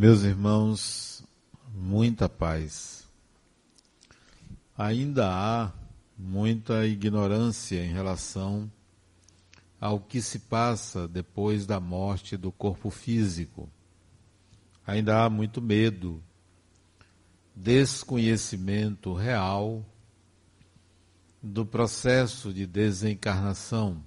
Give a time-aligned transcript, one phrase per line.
[0.00, 1.22] Meus irmãos,
[1.74, 3.06] muita paz.
[4.74, 5.70] Ainda há
[6.16, 8.72] muita ignorância em relação
[9.78, 13.68] ao que se passa depois da morte do corpo físico.
[14.86, 16.24] Ainda há muito medo,
[17.54, 19.84] desconhecimento real
[21.42, 24.02] do processo de desencarnação.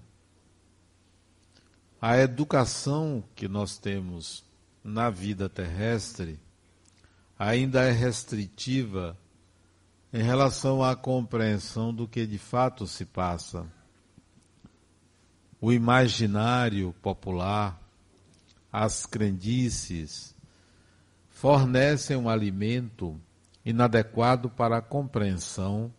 [2.01, 4.43] A educação que nós temos
[4.83, 6.39] na vida terrestre
[7.37, 9.17] ainda é restritiva
[10.11, 13.65] em relação à compreensão do que de fato se passa.
[15.59, 17.81] O imaginário popular,
[18.71, 20.35] as crendices,
[21.29, 23.19] fornecem um alimento
[23.65, 25.91] inadequado para a compreensão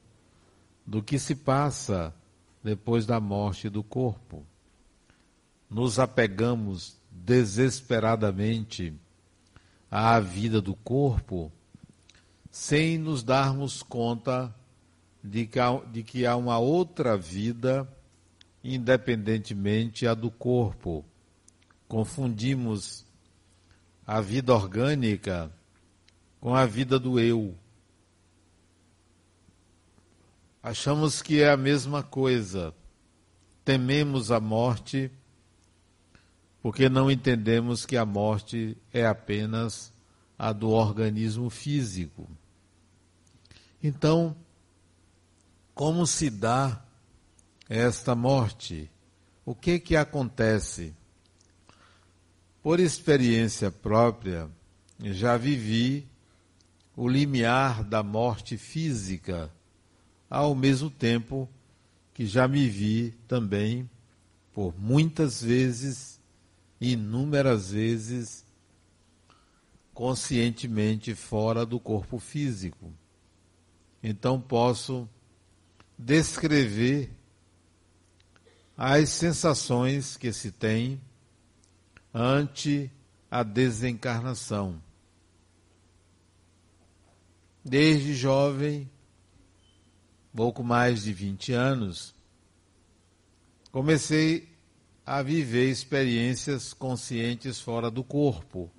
[0.86, 2.14] do que se passa
[2.62, 4.44] depois da morte do corpo.
[5.68, 8.92] Nos apegamos desesperadamente
[9.90, 11.52] à vida do corpo,
[12.50, 14.54] sem nos darmos conta
[15.22, 17.88] de que há, de que há uma outra vida
[18.62, 21.04] independentemente a do corpo.
[21.86, 23.06] Confundimos
[24.06, 25.52] a vida orgânica
[26.40, 27.54] com a vida do eu.
[30.62, 32.74] Achamos que é a mesma coisa.
[33.64, 35.10] Tememos a morte
[36.64, 39.92] porque não entendemos que a morte é apenas
[40.38, 42.26] a do organismo físico.
[43.82, 44.34] Então,
[45.74, 46.82] como se dá
[47.68, 48.90] esta morte?
[49.44, 50.94] O que que acontece?
[52.62, 54.48] Por experiência própria,
[54.98, 56.08] já vivi
[56.96, 59.52] o limiar da morte física,
[60.30, 61.46] ao mesmo tempo
[62.14, 63.86] que já me vi também
[64.50, 66.13] por muitas vezes
[66.92, 68.44] inúmeras vezes
[69.92, 72.92] conscientemente fora do corpo físico.
[74.02, 75.08] Então posso
[75.96, 77.10] descrever
[78.76, 81.00] as sensações que se tem
[82.12, 82.90] ante
[83.30, 84.82] a desencarnação.
[87.64, 88.90] Desde jovem,
[90.34, 92.14] pouco mais de 20 anos,
[93.70, 94.53] comecei
[95.06, 98.70] a viver experiências conscientes fora do corpo,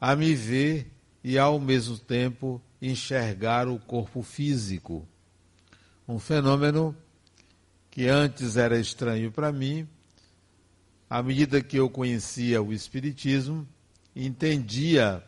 [0.00, 0.90] a me ver
[1.22, 5.06] e ao mesmo tempo enxergar o corpo físico.
[6.08, 6.96] Um fenômeno
[7.90, 9.88] que antes era estranho para mim,
[11.08, 13.66] à medida que eu conhecia o Espiritismo,
[14.14, 15.22] entendia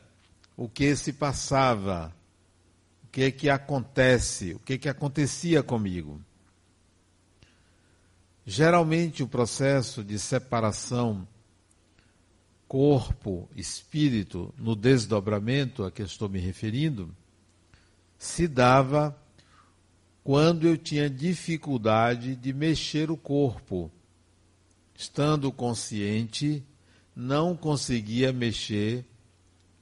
[0.57, 2.15] o que se passava,
[3.05, 6.21] o que que acontece, o que que acontecia comigo.
[8.45, 11.27] Geralmente, o processo de separação
[12.67, 17.15] corpo-espírito, no desdobramento a que estou me referindo,
[18.19, 19.17] se dava
[20.25, 23.91] quando eu tinha dificuldade de mexer o corpo.
[24.95, 26.65] Estando consciente,
[27.15, 29.05] não conseguia mexer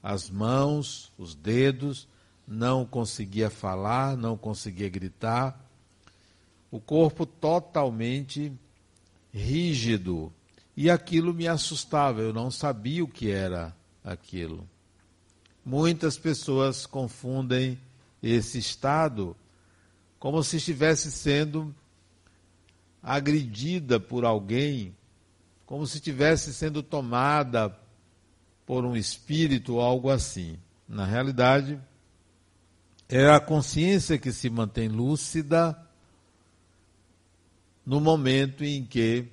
[0.03, 2.07] as mãos, os dedos,
[2.47, 5.70] não conseguia falar, não conseguia gritar
[6.71, 8.51] o corpo totalmente
[9.33, 10.31] rígido.
[10.75, 14.67] E aquilo me assustava, eu não sabia o que era aquilo.
[15.63, 17.77] Muitas pessoas confundem
[18.23, 19.35] esse estado
[20.17, 21.75] como se estivesse sendo
[23.03, 24.95] agredida por alguém,
[25.65, 27.75] como se estivesse sendo tomada
[28.65, 30.57] por um espírito ou algo assim.
[30.87, 31.79] Na realidade,
[33.09, 35.77] é a consciência que se mantém lúcida
[37.91, 39.27] no momento em que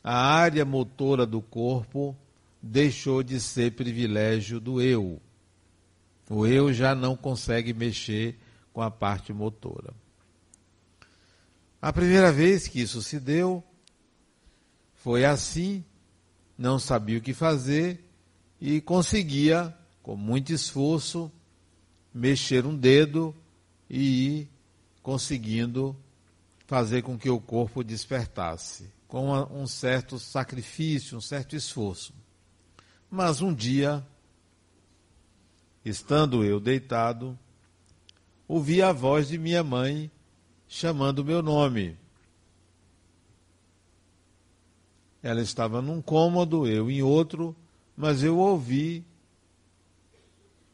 [0.00, 2.16] a área motora do corpo
[2.62, 5.20] deixou de ser privilégio do eu.
[6.30, 8.38] O eu já não consegue mexer
[8.72, 9.92] com a parte motora.
[11.82, 13.64] A primeira vez que isso se deu
[14.94, 15.84] foi assim,
[16.56, 18.08] não sabia o que fazer
[18.60, 21.32] e conseguia, com muito esforço,
[22.14, 23.34] mexer um dedo
[23.90, 24.50] e ir
[25.02, 25.96] conseguindo
[26.66, 32.14] fazer com que o corpo despertasse, com um certo sacrifício, um certo esforço.
[33.10, 34.04] Mas um dia,
[35.84, 37.38] estando eu deitado,
[38.48, 40.10] ouvi a voz de minha mãe
[40.66, 41.96] chamando meu nome.
[45.22, 47.54] Ela estava num cômodo, eu em outro,
[47.96, 49.04] mas eu ouvi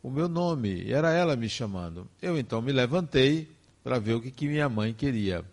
[0.03, 2.09] o meu nome, era ela me chamando.
[2.23, 3.51] Eu então me levantei
[3.85, 5.45] para ver o que, que minha mãe queria.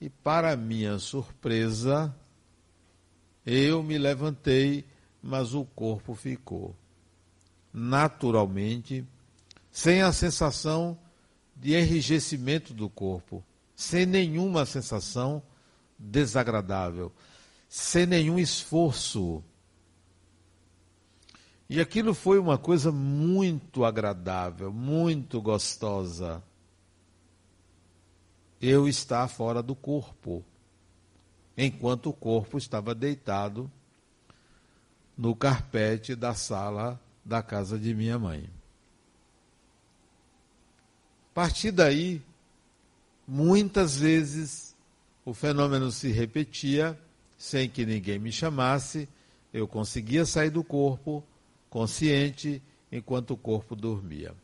[0.00, 2.14] E para minha surpresa,
[3.44, 4.84] eu me levantei
[5.22, 6.74] mas o corpo ficou.
[7.72, 9.04] Naturalmente,
[9.70, 10.98] sem a sensação
[11.54, 15.42] de enrijecimento do corpo, sem nenhuma sensação
[15.98, 17.12] desagradável,
[17.68, 19.42] sem nenhum esforço.
[21.68, 26.42] E aquilo foi uma coisa muito agradável, muito gostosa.
[28.60, 30.44] Eu estar fora do corpo,
[31.56, 33.70] enquanto o corpo estava deitado
[35.16, 38.48] no carpete da sala da casa de minha mãe.
[41.30, 42.22] A partir daí,
[43.26, 44.74] muitas vezes
[45.24, 46.98] o fenômeno se repetia
[47.36, 49.08] sem que ninguém me chamasse,
[49.52, 51.22] eu conseguia sair do corpo
[51.70, 54.34] consciente enquanto o corpo dormia.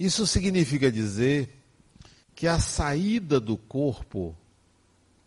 [0.00, 1.54] Isso significa dizer
[2.34, 4.34] que a saída do corpo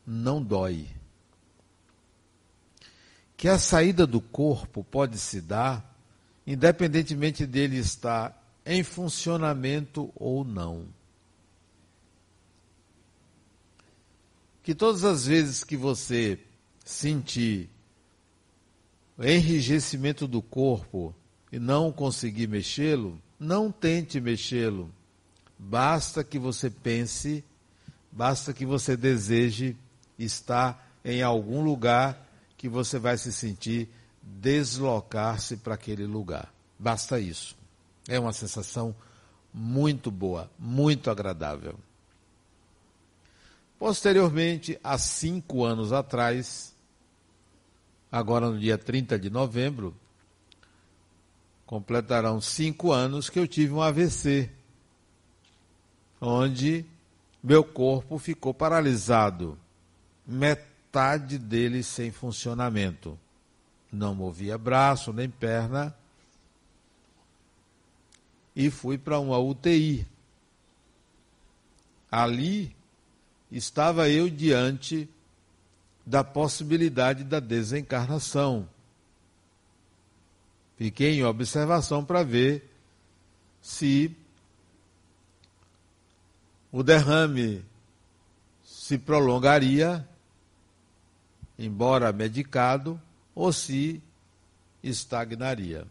[0.04, 0.88] não dói.
[3.38, 5.96] Que a saída do corpo pode se dar
[6.48, 8.36] independentemente dele estar
[8.66, 10.88] em funcionamento ou não.
[14.64, 16.40] Que todas as vezes que você
[16.84, 17.70] sentir
[19.16, 21.14] o enrijecimento do corpo
[21.52, 24.92] e não conseguir mexê-lo, não tente mexê-lo.
[25.58, 27.44] Basta que você pense,
[28.12, 29.78] basta que você deseje
[30.18, 32.28] estar em algum lugar
[32.58, 33.90] que você vai se sentir
[34.22, 36.54] deslocar-se para aquele lugar.
[36.80, 37.56] Basta isso.
[38.08, 38.96] É uma sensação
[39.54, 41.78] muito boa, muito agradável.
[43.78, 46.74] Posteriormente, há cinco anos atrás,
[48.12, 49.94] agora no dia 30 de novembro,
[51.74, 54.48] completarão cinco anos que eu tive um AVC,
[56.22, 56.86] onde
[57.44, 59.58] meu corpo ficou paralisado,
[60.24, 63.18] metade dele sem funcionamento
[63.92, 65.96] não movia braço nem perna,
[68.56, 70.06] e fui para uma UTI.
[72.12, 72.76] Ali
[73.52, 75.10] estava eu diante
[76.06, 78.70] da possibilidade da desencarnação.
[80.84, 82.70] Fiquei em observação para ver
[83.62, 84.14] se
[86.74, 87.64] o derrame
[88.66, 90.06] se prolongaria,
[91.58, 93.00] embora medicado,
[93.34, 94.04] ou se
[94.84, 95.88] estagnaria.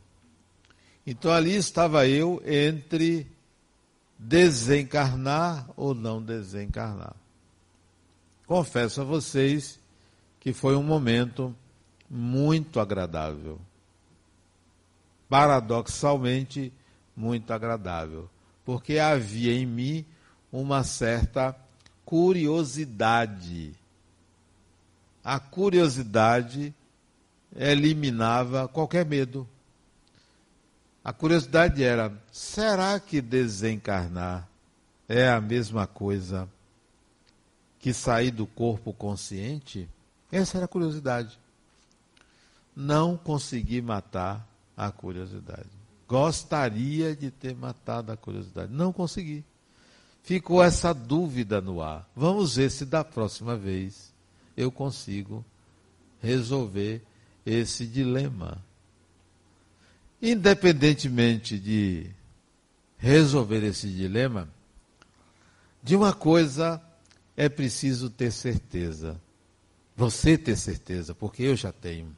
[1.06, 3.26] Então ali estava eu entre
[4.18, 7.16] desencarnar ou não desencarnar.
[8.46, 9.80] Confesso a vocês
[10.38, 11.56] que foi um momento
[12.10, 13.58] muito agradável.
[15.32, 16.70] Paradoxalmente,
[17.16, 18.28] muito agradável.
[18.66, 20.04] Porque havia em mim
[20.52, 21.56] uma certa
[22.04, 23.72] curiosidade.
[25.24, 26.74] A curiosidade
[27.56, 29.48] eliminava qualquer medo.
[31.02, 34.46] A curiosidade era: será que desencarnar
[35.08, 36.46] é a mesma coisa
[37.78, 39.88] que sair do corpo consciente?
[40.30, 41.40] Essa era a curiosidade.
[42.76, 44.51] Não consegui matar
[44.86, 45.68] a curiosidade.
[46.08, 48.72] Gostaria de ter matado a curiosidade.
[48.72, 49.44] Não consegui.
[50.22, 52.08] Ficou essa dúvida no ar.
[52.14, 54.12] Vamos ver se da próxima vez
[54.56, 55.44] eu consigo
[56.20, 57.02] resolver
[57.44, 58.62] esse dilema.
[60.20, 62.10] Independentemente de
[62.96, 64.48] resolver esse dilema,
[65.82, 66.80] de uma coisa
[67.36, 69.20] é preciso ter certeza.
[69.96, 72.16] Você ter certeza, porque eu já tenho.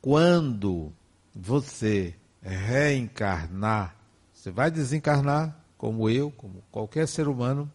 [0.00, 0.92] Quando
[1.34, 3.96] você reencarnar,
[4.32, 7.70] você vai desencarnar, como eu, como qualquer ser humano,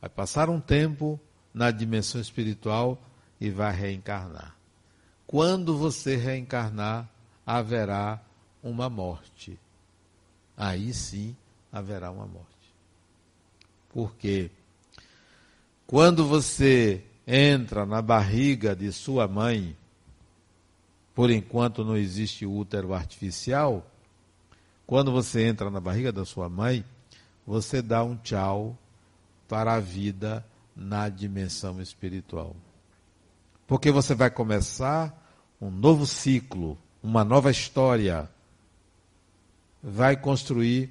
[0.00, 1.20] vai passar um tempo
[1.52, 3.00] na dimensão espiritual
[3.40, 4.56] e vai reencarnar.
[5.26, 7.08] Quando você reencarnar,
[7.46, 8.20] haverá
[8.62, 9.58] uma morte.
[10.56, 11.36] Aí sim
[11.72, 12.48] haverá uma morte.
[13.90, 14.50] Porque
[15.86, 19.76] quando você entra na barriga de sua mãe,
[21.14, 23.86] por enquanto não existe útero artificial,
[24.86, 26.84] quando você entra na barriga da sua mãe,
[27.46, 28.76] você dá um tchau
[29.48, 30.44] para a vida
[30.74, 32.56] na dimensão espiritual.
[33.66, 35.22] Porque você vai começar
[35.60, 38.28] um novo ciclo, uma nova história.
[39.82, 40.90] Vai construir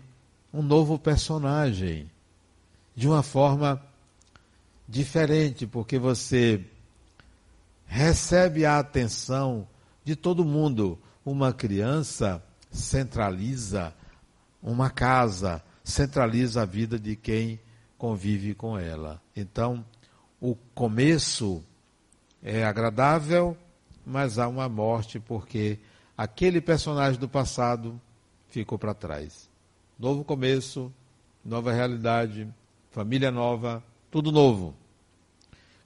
[0.54, 2.10] um novo personagem
[2.96, 3.84] de uma forma
[4.88, 6.64] diferente, porque você
[7.86, 9.68] recebe a atenção
[10.04, 11.00] de todo mundo.
[11.26, 13.94] Uma criança centraliza
[14.64, 17.60] uma casa, centraliza a vida de quem
[17.98, 19.22] convive com ela.
[19.36, 19.86] Então,
[20.40, 21.62] o começo
[22.42, 23.58] é agradável,
[24.06, 25.80] mas há uma morte porque
[26.18, 28.00] aquele personagem do passado
[28.48, 29.50] ficou para trás.
[30.00, 30.92] Novo começo,
[31.44, 32.48] nova realidade,
[32.92, 34.74] família nova, tudo novo.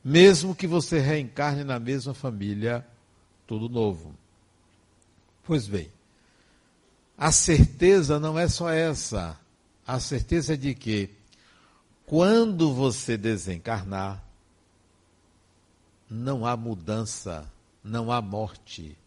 [0.04, 2.86] Mesmo que você reencarne na mesma família,
[3.48, 4.14] tudo novo.
[5.44, 5.90] Pois bem,
[7.18, 9.40] a certeza não é só essa.
[9.88, 11.10] A certeza é de que,
[12.06, 14.22] quando você desencarnar,
[16.10, 17.50] não há mudança,
[17.84, 18.98] não há morte.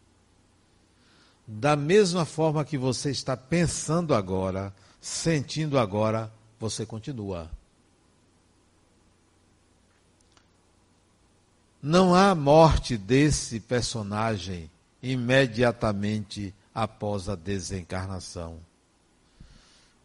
[1.47, 7.51] Da mesma forma que você está pensando agora, sentindo agora, você continua.
[11.83, 14.71] Não há morte desse personagem
[15.03, 18.59] imediatamente após a desencarnação.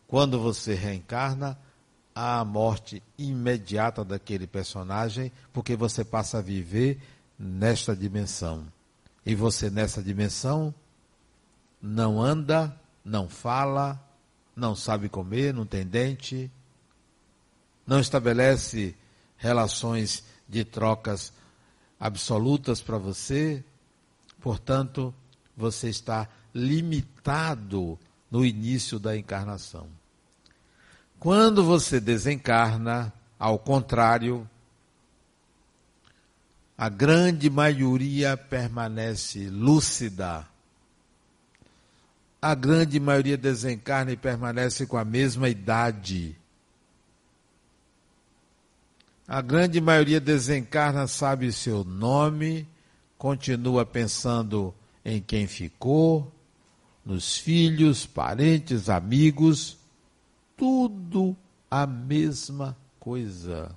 [0.07, 1.57] Quando você reencarna,
[2.13, 6.97] há a morte imediata daquele personagem, porque você passa a viver
[7.37, 8.65] nesta dimensão.
[9.25, 10.73] E você, nessa dimensão,
[11.81, 13.99] não anda, não fala,
[14.55, 16.49] não sabe comer, não tem dente,
[17.85, 18.95] não estabelece
[19.35, 21.33] relações de trocas
[22.05, 23.63] absolutas para você,
[24.39, 25.11] portanto,
[25.57, 27.97] você está limitado
[28.29, 29.87] no início da encarnação.
[31.19, 34.47] Quando você desencarna, ao contrário,
[36.77, 40.47] a grande maioria permanece lúcida.
[42.39, 46.37] A grande maioria desencarna e permanece com a mesma idade.
[49.27, 52.67] A grande maioria desencarna, sabe seu nome,
[53.17, 54.71] continua pensando
[55.03, 56.31] em quem ficou,
[57.03, 59.79] nos filhos, parentes, amigos,
[60.55, 61.35] tudo
[61.71, 63.75] a mesma coisa.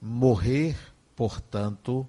[0.00, 0.76] Morrer,
[1.16, 2.06] portanto,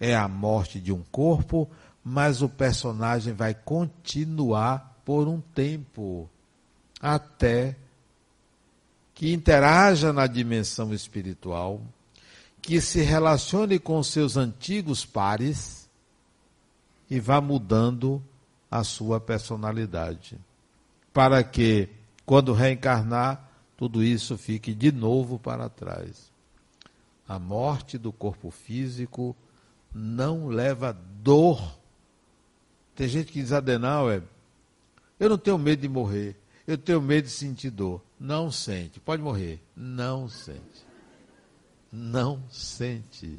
[0.00, 1.70] é a morte de um corpo,
[2.02, 6.28] mas o personagem vai continuar por um tempo,
[7.00, 7.76] até
[9.14, 11.80] que interaja na dimensão espiritual,
[12.60, 15.88] que se relacione com seus antigos pares
[17.08, 18.22] e vá mudando
[18.70, 20.38] a sua personalidade.
[21.12, 21.88] Para que,
[22.26, 26.32] quando reencarnar, tudo isso fique de novo para trás.
[27.28, 29.36] A morte do corpo físico
[29.94, 31.78] não leva dor.
[32.96, 34.22] Tem gente que diz, Adenauer,
[35.20, 38.02] eu não tenho medo de morrer, eu tenho medo de sentir dor.
[38.24, 38.98] Não sente.
[38.98, 39.62] Pode morrer.
[39.76, 40.86] Não sente.
[41.92, 43.38] Não sente.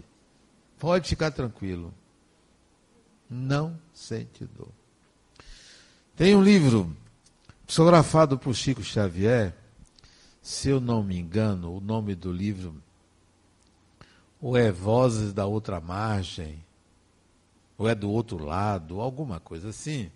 [0.77, 1.91] Pode ficar tranquilo.
[3.27, 4.69] Não sente dor.
[6.15, 6.95] Tem um livro
[7.65, 9.55] psicografado por Chico Xavier,
[10.39, 12.79] se eu não me engano, o nome do livro
[14.39, 16.63] ou é Vozes da Outra Margem,
[17.75, 20.11] ou é do outro lado, alguma coisa assim,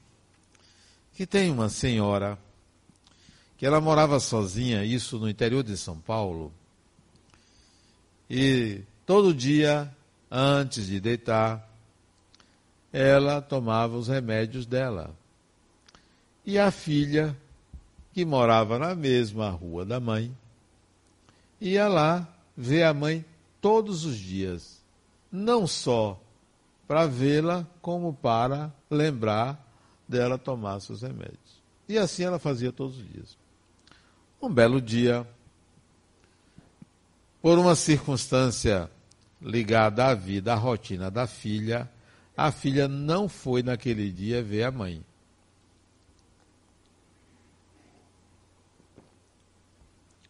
[1.14, 2.38] que tem uma senhora
[3.60, 6.50] que ela morava sozinha, isso no interior de São Paulo,
[8.30, 9.94] e todo dia,
[10.32, 11.68] antes de deitar,
[12.94, 15.14] ela tomava os remédios dela.
[16.46, 17.36] E a filha,
[18.14, 20.34] que morava na mesma rua da mãe,
[21.60, 23.26] ia lá ver a mãe
[23.60, 24.82] todos os dias,
[25.30, 26.18] não só
[26.88, 29.68] para vê-la, como para lembrar
[30.08, 31.60] dela tomar seus remédios.
[31.90, 33.39] E assim ela fazia todos os dias.
[34.42, 35.28] Um belo dia,
[37.42, 38.90] por uma circunstância
[39.42, 41.90] ligada à vida, à rotina da filha,
[42.38, 45.04] a filha não foi naquele dia ver a mãe.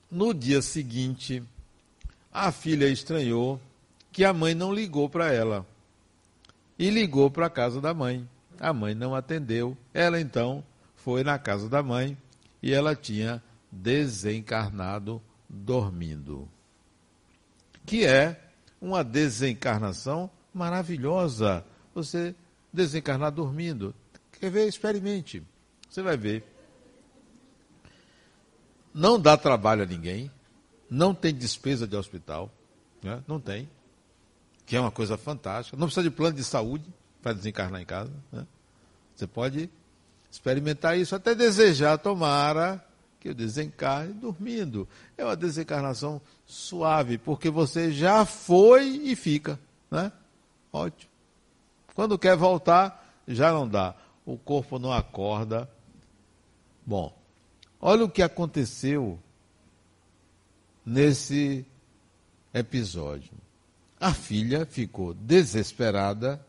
[0.10, 1.44] No dia seguinte,
[2.34, 3.62] a filha estranhou
[4.12, 5.64] que a mãe não ligou para ela.
[6.80, 8.28] E ligou para a casa da mãe.
[8.60, 9.78] A mãe não atendeu.
[9.94, 10.64] Ela então
[10.96, 12.18] foi na casa da mãe
[12.62, 16.50] e ela tinha desencarnado dormindo.
[17.86, 18.40] Que é
[18.82, 21.66] uma desencarnação maravilhosa.
[21.94, 22.36] Você
[22.72, 23.94] desencarnar dormindo.
[24.40, 24.68] Quer ver?
[24.68, 25.44] Experimente.
[25.90, 26.44] Você vai ver.
[28.94, 30.32] Não dá trabalho a ninguém.
[30.90, 32.52] Não tem despesa de hospital.
[33.02, 33.24] Né?
[33.28, 33.70] Não tem.
[34.66, 35.78] Que é uma coisa fantástica.
[35.78, 36.86] Não precisa de plano de saúde
[37.22, 38.12] para desencarnar em casa.
[38.32, 38.46] Né?
[39.16, 39.70] Você pode
[40.32, 42.84] experimentar isso, até desejar, tomara
[43.20, 44.88] que eu desencarne dormindo.
[45.18, 49.60] É uma desencarnação suave, porque você já foi e fica.
[49.92, 50.12] Né?
[50.72, 51.12] Ótimo.
[51.94, 53.94] Quando quer voltar, já não dá.
[54.26, 55.70] O corpo não acorda.
[56.86, 57.14] Bom,
[57.80, 59.20] olha o que aconteceu
[60.86, 61.66] nesse
[62.54, 63.32] episódio.
[64.00, 66.44] A filha ficou desesperada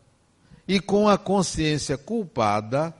[0.67, 2.95] e com a consciência culpada,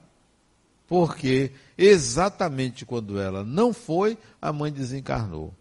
[0.92, 5.56] porque exatamente quando ela não foi, a mãe desencarnou.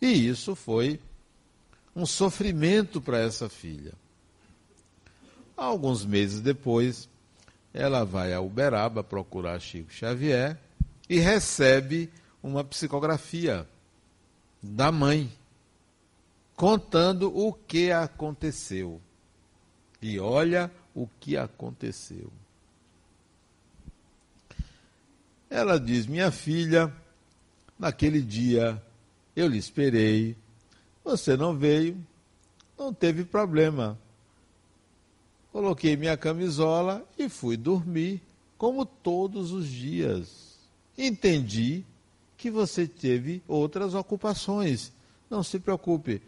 [0.00, 0.98] E isso foi
[1.94, 3.92] um sofrimento para essa filha.
[5.54, 7.10] Alguns meses depois,
[7.74, 10.58] ela vai a Uberaba procurar Chico Xavier
[11.10, 12.10] e recebe
[12.42, 13.68] uma psicografia
[14.62, 15.30] da mãe,
[16.56, 18.98] contando o que aconteceu.
[20.00, 22.32] E olha o que aconteceu.
[25.50, 26.92] Ela diz: Minha filha,
[27.78, 28.82] naquele dia
[29.34, 30.36] eu lhe esperei,
[31.04, 31.96] você não veio,
[32.78, 33.98] não teve problema.
[35.52, 38.22] Coloquei minha camisola e fui dormir,
[38.56, 40.58] como todos os dias.
[40.96, 41.84] Entendi
[42.36, 44.92] que você teve outras ocupações.
[45.30, 46.22] Não se preocupe,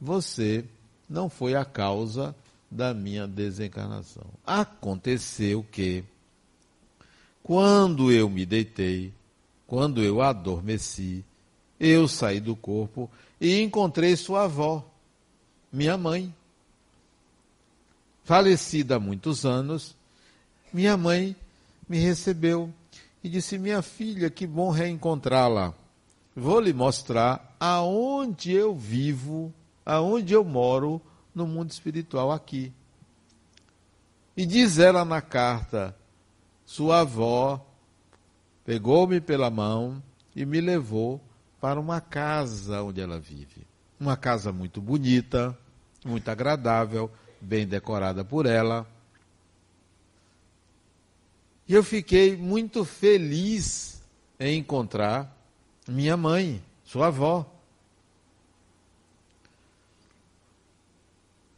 [0.00, 0.64] você
[1.08, 2.34] não foi a causa
[2.70, 4.26] da minha desencarnação.
[4.44, 6.04] Aconteceu que,
[7.46, 9.14] quando eu me deitei,
[9.68, 11.24] quando eu adormeci,
[11.78, 13.08] eu saí do corpo
[13.40, 14.84] e encontrei sua avó,
[15.72, 16.34] minha mãe.
[18.24, 19.94] Falecida há muitos anos,
[20.72, 21.36] minha mãe
[21.88, 22.68] me recebeu
[23.22, 25.72] e disse: Minha filha, que bom reencontrá-la.
[26.34, 31.00] Vou lhe mostrar aonde eu vivo, aonde eu moro
[31.32, 32.72] no mundo espiritual aqui.
[34.36, 35.94] E diz ela na carta:
[36.66, 37.64] Sua avó
[38.64, 40.02] pegou-me pela mão
[40.34, 41.20] e me levou
[41.60, 43.64] para uma casa onde ela vive.
[43.98, 45.56] Uma casa muito bonita,
[46.04, 48.84] muito agradável, bem decorada por ela.
[51.68, 54.02] E eu fiquei muito feliz
[54.38, 55.34] em encontrar
[55.86, 57.50] minha mãe, sua avó.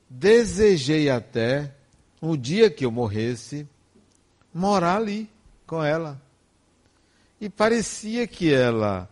[0.09, 1.74] Desejei até,
[2.20, 3.66] o dia que eu morresse,
[4.58, 5.30] morar ali
[5.66, 6.20] com ela.
[7.40, 9.08] E parecia que ela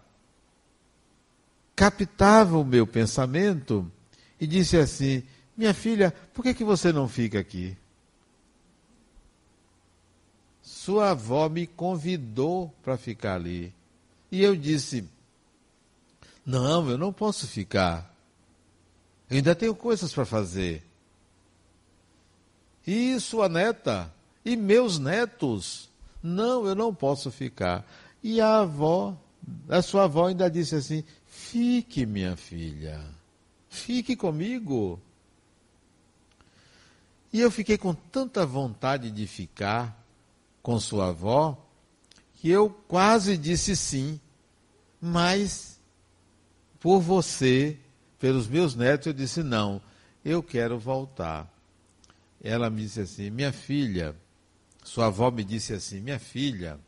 [1.76, 3.90] captava o meu pensamento
[4.40, 5.22] e disse assim:
[5.56, 7.76] Minha filha, por que, que você não fica aqui?
[10.60, 13.72] Sua avó me convidou para ficar ali.
[14.32, 15.08] E eu disse:
[16.44, 18.12] Não, eu não posso ficar.
[19.30, 20.82] Eu ainda tenho coisas para fazer.
[22.84, 24.15] E sua neta?
[24.46, 25.90] E meus netos?
[26.22, 27.84] Não, eu não posso ficar.
[28.22, 29.20] E a avó,
[29.68, 33.04] a sua avó ainda disse assim: Fique, minha filha,
[33.68, 35.00] fique comigo.
[37.32, 40.00] E eu fiquei com tanta vontade de ficar
[40.62, 41.60] com sua avó
[42.36, 44.20] que eu quase disse sim,
[45.00, 45.80] mas
[46.78, 47.76] por você,
[48.20, 49.82] pelos meus netos, eu disse não,
[50.24, 51.52] eu quero voltar.
[52.40, 54.14] Ela me disse assim: minha filha,
[54.86, 56.78] sua avó me disse assim: minha filha,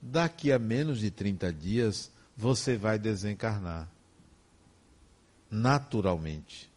[0.00, 3.88] daqui a menos de 30 dias você vai desencarnar.
[5.50, 6.70] Naturalmente.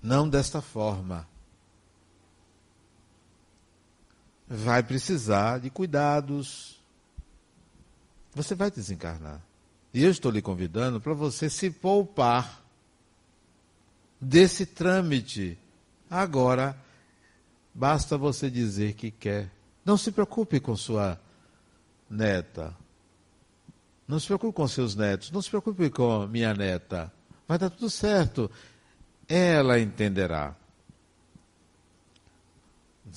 [0.00, 1.28] Não desta forma.
[4.46, 6.80] Vai precisar de cuidados.
[8.32, 9.42] Você vai desencarnar.
[9.92, 12.62] E eu estou lhe convidando para você se poupar
[14.20, 15.58] desse trâmite.
[16.08, 16.78] Agora,
[17.74, 19.50] basta você dizer que quer.
[19.84, 21.20] Não se preocupe com sua
[22.08, 22.76] neta,
[24.10, 27.12] não se preocupe com seus netos, não se preocupe com minha neta.
[27.46, 28.50] Vai dar tudo certo.
[29.28, 30.56] Ela entenderá.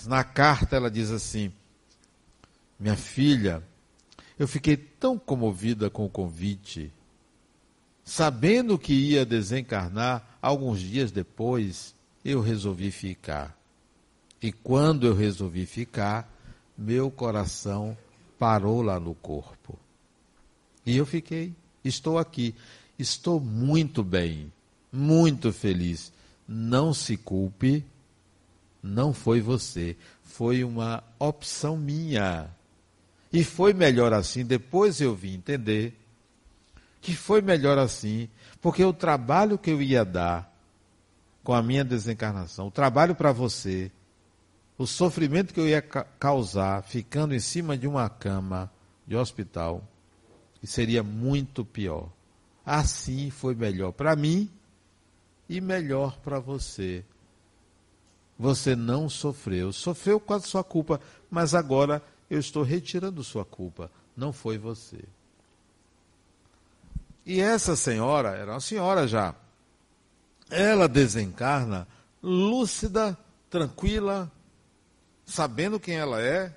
[0.06, 1.52] Na carta ela diz assim:
[2.80, 3.64] Minha filha,
[4.38, 6.94] eu fiquei tão comovida com o convite,
[8.04, 13.58] sabendo que ia desencarnar alguns dias depois, eu resolvi ficar.
[14.44, 16.30] E quando eu resolvi ficar,
[16.78, 17.98] meu coração
[18.38, 19.80] parou lá no corpo.
[20.86, 22.54] E eu fiquei, estou aqui,
[23.00, 24.52] estou muito bem,
[24.92, 26.12] muito feliz.
[26.46, 27.86] Não se culpe,
[28.84, 32.50] não foi você, foi uma opção minha.
[33.32, 35.98] E foi melhor assim, depois eu vim entender
[37.00, 38.28] que foi melhor assim,
[38.62, 40.54] porque o trabalho que eu ia dar
[41.46, 43.90] com a minha desencarnação, o trabalho para você,
[44.78, 48.72] o sofrimento que eu ia causar ficando em cima de uma cama
[49.06, 49.88] de hospital,
[50.64, 52.10] seria muito pior.
[52.66, 54.50] Assim foi melhor para mim
[55.50, 57.04] e melhor para você.
[58.40, 59.72] Você não sofreu.
[59.72, 63.92] Sofreu com a sua culpa, mas agora eu estou retirando sua culpa.
[64.16, 65.04] Não foi você.
[67.26, 69.36] E essa senhora, era uma senhora já,
[70.50, 71.88] ela desencarna
[72.22, 73.18] lúcida,
[73.50, 74.32] tranquila,
[75.26, 76.54] sabendo quem ela é,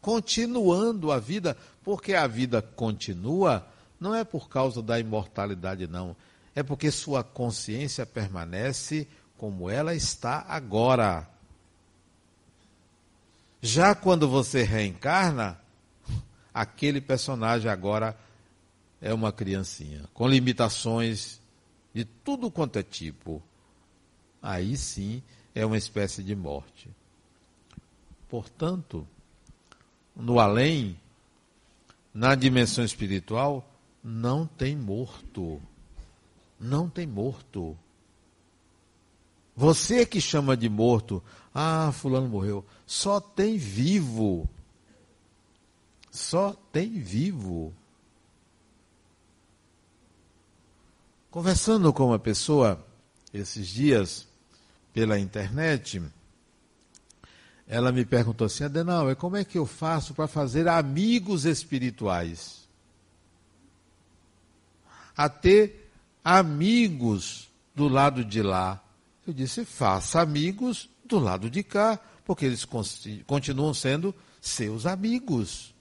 [0.00, 3.66] continuando a vida, porque a vida continua
[4.00, 6.16] não é por causa da imortalidade, não.
[6.54, 11.28] É porque sua consciência permanece como ela está agora.
[13.60, 15.60] Já quando você reencarna,
[16.52, 18.16] aquele personagem agora
[19.02, 21.40] é uma criancinha, com limitações
[21.92, 23.42] de tudo quanto é tipo.
[24.42, 25.22] Aí sim
[25.54, 26.88] é uma espécie de morte.
[28.30, 29.06] Portanto,
[30.14, 30.96] no além,
[32.14, 33.68] na dimensão espiritual,
[34.02, 35.60] não tem morto.
[36.58, 37.76] Não tem morto.
[39.56, 41.22] Você que chama de morto,
[41.54, 42.64] ah, fulano morreu.
[42.86, 44.48] Só tem vivo.
[46.10, 47.74] Só tem vivo.
[51.30, 52.84] Conversando com uma pessoa
[53.32, 54.26] esses dias
[54.92, 56.02] pela internet,
[57.70, 62.68] ela me perguntou assim: Adenal, como é que eu faço para fazer amigos espirituais?
[65.16, 65.88] A ter
[66.24, 68.82] amigos do lado de lá.
[69.24, 72.66] Eu disse: faça amigos do lado de cá, porque eles
[73.24, 75.72] continuam sendo seus amigos.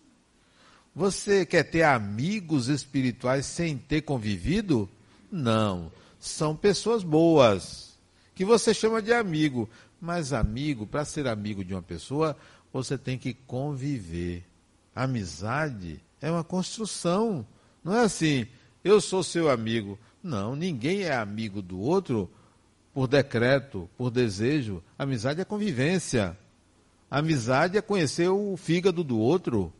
[0.95, 4.87] Você quer ter amigos espirituais sem ter convivido?
[5.31, 5.91] Não.
[6.19, 7.97] São pessoas boas,
[8.35, 9.67] que você chama de amigo.
[9.99, 12.35] Mas amigo, para ser amigo de uma pessoa,
[12.71, 14.45] você tem que conviver.
[14.95, 17.45] Amizade é uma construção.
[17.83, 18.47] Não é assim,
[18.83, 19.99] eu sou seu amigo.
[20.21, 22.29] Não, ninguém é amigo do outro
[22.93, 24.83] por decreto, por desejo.
[24.97, 26.37] Amizade é convivência.
[27.09, 29.71] Amizade é conhecer o fígado do outro.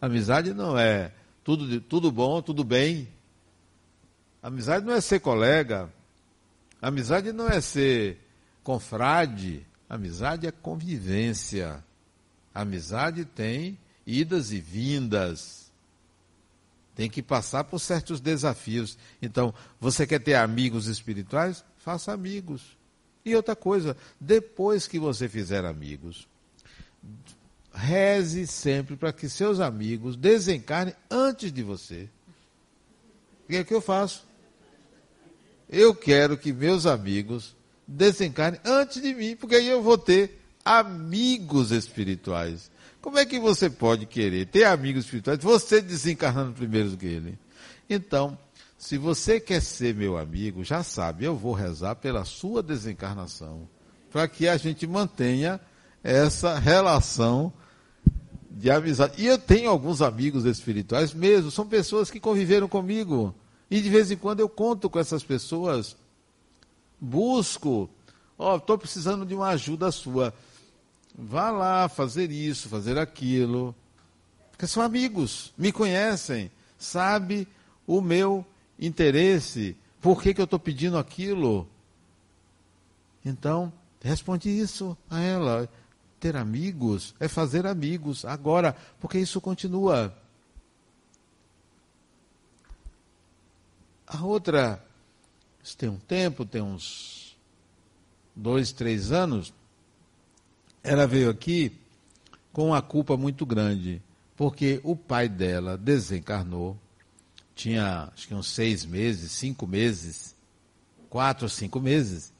[0.00, 1.12] Amizade não é
[1.44, 3.08] tudo, tudo bom, tudo bem.
[4.42, 5.92] Amizade não é ser colega.
[6.80, 8.18] Amizade não é ser
[8.70, 9.66] confrade.
[9.88, 11.84] Amizade é convivência.
[12.54, 15.72] Amizade tem idas e vindas.
[16.94, 18.96] Tem que passar por certos desafios.
[19.20, 21.64] Então, você quer ter amigos espirituais?
[21.78, 22.78] Faça amigos.
[23.24, 26.28] E outra coisa, depois que você fizer amigos,
[27.74, 32.08] reze sempre para que seus amigos desencarnem antes de você.
[33.44, 34.24] O que é que eu faço?
[35.68, 37.56] Eu quero que meus amigos
[37.90, 42.70] desencarne antes de mim, porque aí eu vou ter amigos espirituais.
[43.00, 47.38] Como é que você pode querer ter amigos espirituais, você desencarnando primeiro do que ele?
[47.88, 48.38] Então,
[48.78, 53.68] se você quer ser meu amigo, já sabe, eu vou rezar pela sua desencarnação,
[54.10, 55.60] para que a gente mantenha
[56.04, 57.52] essa relação
[58.50, 59.20] de amizade.
[59.20, 63.34] E eu tenho alguns amigos espirituais mesmo, são pessoas que conviveram comigo.
[63.70, 65.96] E de vez em quando eu conto com essas pessoas
[67.00, 67.88] busco,
[68.38, 70.34] ó, oh, estou precisando de uma ajuda sua.
[71.14, 73.74] Vá lá fazer isso, fazer aquilo.
[74.50, 77.48] Porque são amigos, me conhecem, sabe
[77.86, 78.44] o meu
[78.78, 81.66] interesse, por que, que eu estou pedindo aquilo.
[83.24, 85.68] Então, responde isso a ela.
[86.18, 90.14] Ter amigos é fazer amigos agora, porque isso continua.
[94.06, 94.84] A outra
[95.62, 97.36] isso tem um tempo, tem uns
[98.34, 99.52] dois, três anos.
[100.82, 101.76] Ela veio aqui
[102.52, 104.02] com uma culpa muito grande,
[104.36, 106.76] porque o pai dela desencarnou,
[107.54, 110.34] tinha acho que uns seis meses, cinco meses,
[111.10, 112.32] quatro ou cinco meses,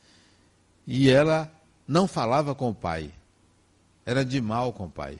[0.86, 1.52] e ela
[1.86, 3.12] não falava com o pai,
[4.06, 5.18] era de mal com o pai.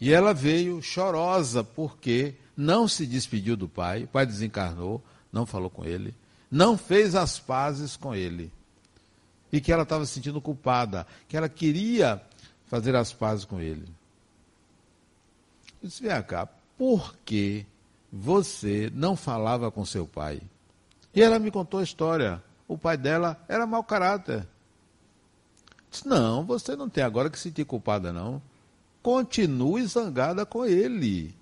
[0.00, 5.70] E ela veio chorosa porque não se despediu do pai, o pai desencarnou, não falou
[5.70, 6.14] com ele
[6.50, 8.52] não fez as pazes com ele.
[9.52, 12.22] E que ela estava se sentindo culpada, que ela queria
[12.66, 13.86] fazer as pazes com ele.
[15.82, 17.66] Eu disse, vem cá, por que
[18.12, 20.40] você não falava com seu pai?
[21.14, 22.42] E ela me contou a história.
[22.68, 24.46] O pai dela era mau caráter.
[25.90, 28.40] Disse, não, você não tem agora que se sentir culpada, não.
[29.02, 31.34] Continue zangada com ele.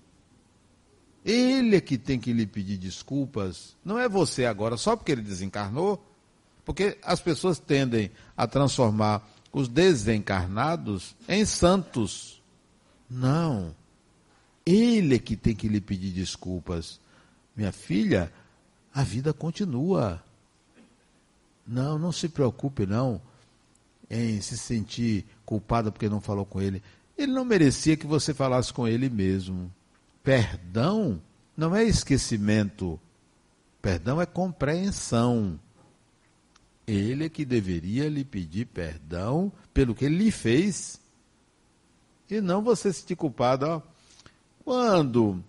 [1.23, 3.75] Ele é que tem que lhe pedir desculpas.
[3.83, 6.03] Não é você agora, só porque ele desencarnou.
[6.63, 12.41] Porque as pessoas tendem a transformar os desencarnados em santos.
[13.09, 13.75] Não.
[14.65, 16.99] Ele é que tem que lhe pedir desculpas.
[17.55, 18.31] Minha filha,
[18.93, 20.23] a vida continua.
[21.67, 23.21] Não, não se preocupe não
[24.09, 26.81] em se sentir culpada porque não falou com ele.
[27.17, 29.71] Ele não merecia que você falasse com ele mesmo.
[30.23, 31.21] Perdão
[31.55, 32.99] não é esquecimento.
[33.81, 35.59] Perdão é compreensão.
[36.87, 40.99] Ele é que deveria lhe pedir perdão pelo que ele lhe fez.
[42.29, 43.65] E não você se sentir culpado.
[43.65, 43.81] Ó.
[44.63, 45.43] Quando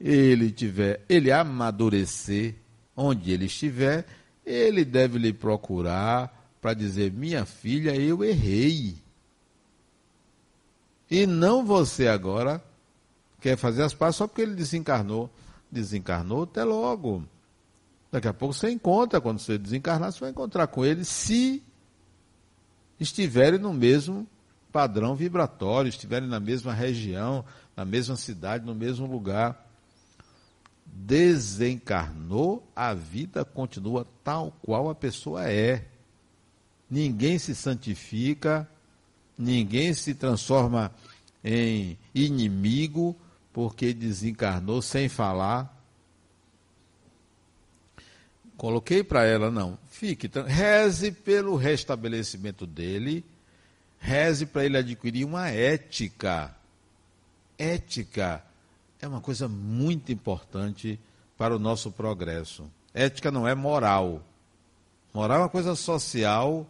[0.00, 2.56] ele tiver, ele amadurecer,
[2.96, 4.06] onde ele estiver,
[4.44, 8.96] ele deve lhe procurar para dizer: minha filha, eu errei.
[11.10, 12.62] E não você agora
[13.44, 15.30] quer fazer as pazes só porque ele desencarnou.
[15.70, 17.22] Desencarnou até logo.
[18.10, 21.62] Daqui a pouco você encontra, quando você desencarnar, você vai encontrar com ele se
[22.98, 24.26] estiverem no mesmo
[24.72, 27.44] padrão vibratório, estiverem na mesma região,
[27.76, 29.68] na mesma cidade, no mesmo lugar.
[30.86, 35.84] Desencarnou, a vida continua tal qual a pessoa é.
[36.88, 38.66] Ninguém se santifica,
[39.36, 40.90] ninguém se transforma
[41.44, 43.14] em inimigo
[43.54, 45.72] porque desencarnou sem falar.
[48.56, 53.24] Coloquei para ela, não, fique, reze pelo restabelecimento dele,
[53.98, 56.54] reze para ele adquirir uma ética.
[57.56, 58.44] Ética
[59.00, 60.98] é uma coisa muito importante
[61.38, 62.68] para o nosso progresso.
[62.92, 64.20] Ética não é moral.
[65.12, 66.66] Moral é uma coisa social,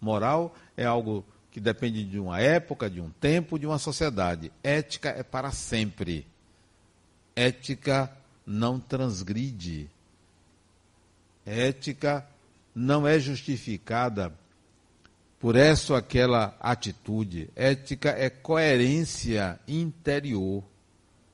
[0.00, 4.50] moral é algo que depende de uma época, de um tempo, de uma sociedade.
[4.60, 6.26] Ética é para sempre.
[7.36, 8.10] Ética
[8.44, 9.88] não transgride.
[11.46, 12.26] Ética
[12.74, 14.36] não é justificada
[15.38, 17.48] por essa ou aquela atitude.
[17.54, 20.64] Ética é coerência interior.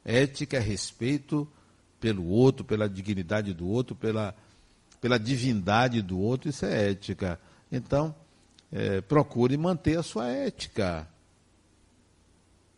[0.04, 1.48] Ética é respeito
[1.98, 4.34] pelo outro, pela dignidade do outro, pela,
[5.00, 6.50] pela divindade do outro.
[6.50, 7.40] Isso é ética.
[7.72, 8.14] Então,
[8.72, 11.08] é, procure manter a sua ética.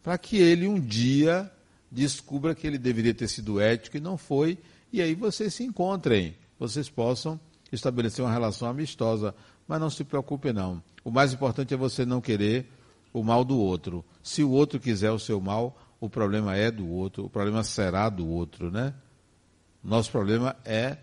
[0.02, 1.50] Para que ele um dia
[1.90, 4.59] descubra que ele deveria ter sido ético e não foi,
[4.92, 7.38] e aí vocês se encontrem, vocês possam
[7.70, 9.35] estabelecer uma relação amistosa.
[9.66, 10.83] Mas não se preocupe, não.
[11.05, 12.66] O mais importante é você não querer
[13.12, 14.05] o mal do outro.
[14.22, 18.09] Se o outro quiser o seu mal, o problema é do outro, o problema será
[18.09, 18.92] do outro, né?
[19.83, 20.98] Nosso problema é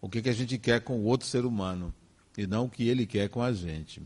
[0.00, 1.92] o que, que a gente quer com o outro ser humano
[2.36, 4.02] e não o que ele quer com a gente.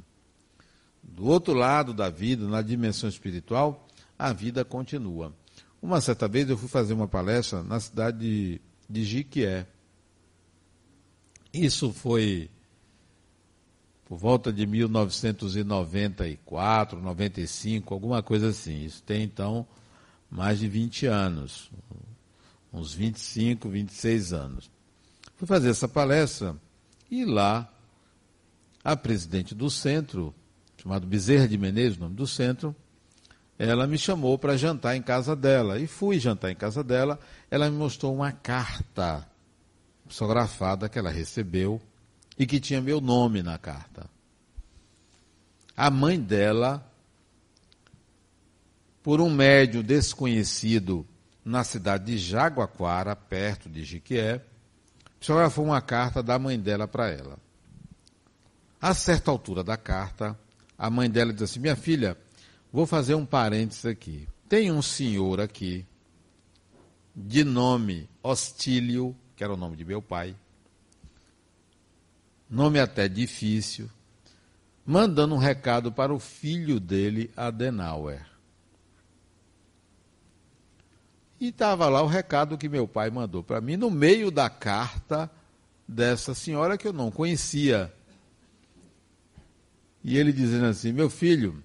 [1.02, 3.88] Do outro lado da vida, na dimensão espiritual,
[4.18, 5.34] a vida continua.
[5.80, 9.66] Uma certa vez eu fui fazer uma palestra na cidade de, de Jiquié.
[11.52, 12.48] Isso foi
[14.04, 18.84] por volta de 1994, 95, alguma coisa assim.
[18.84, 19.66] Isso tem então
[20.30, 21.70] mais de 20 anos,
[22.72, 24.70] uns 25, 26 anos.
[25.36, 26.56] Fui fazer essa palestra
[27.10, 27.68] e lá
[28.84, 30.34] a presidente do centro
[30.82, 32.74] chamado Bezerra de Menezes, nome do centro,
[33.56, 35.78] ela me chamou para jantar em casa dela.
[35.78, 37.20] E fui jantar em casa dela.
[37.48, 39.24] Ela me mostrou uma carta
[40.08, 41.80] psicografada que ela recebeu
[42.36, 44.10] e que tinha meu nome na carta.
[45.76, 46.84] A mãe dela,
[49.04, 51.06] por um médium desconhecido
[51.44, 54.44] na cidade de Jaguaquara, perto de Jiquié,
[55.20, 57.38] psicografou uma carta da mãe dela para ela.
[58.80, 60.36] A certa altura da carta,
[60.82, 62.18] a mãe dela diz assim: Minha filha,
[62.72, 64.26] vou fazer um parênteses aqui.
[64.48, 65.86] Tem um senhor aqui,
[67.14, 70.34] de nome Hostílio, que era o nome de meu pai,
[72.50, 73.88] nome até difícil,
[74.84, 78.26] mandando um recado para o filho dele, Adenauer.
[81.38, 85.30] E estava lá o recado que meu pai mandou para mim, no meio da carta
[85.86, 87.94] dessa senhora que eu não conhecia.
[90.04, 91.62] E ele dizendo assim: Meu filho,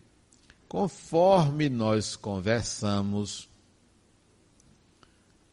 [0.67, 3.50] conforme nós conversamos,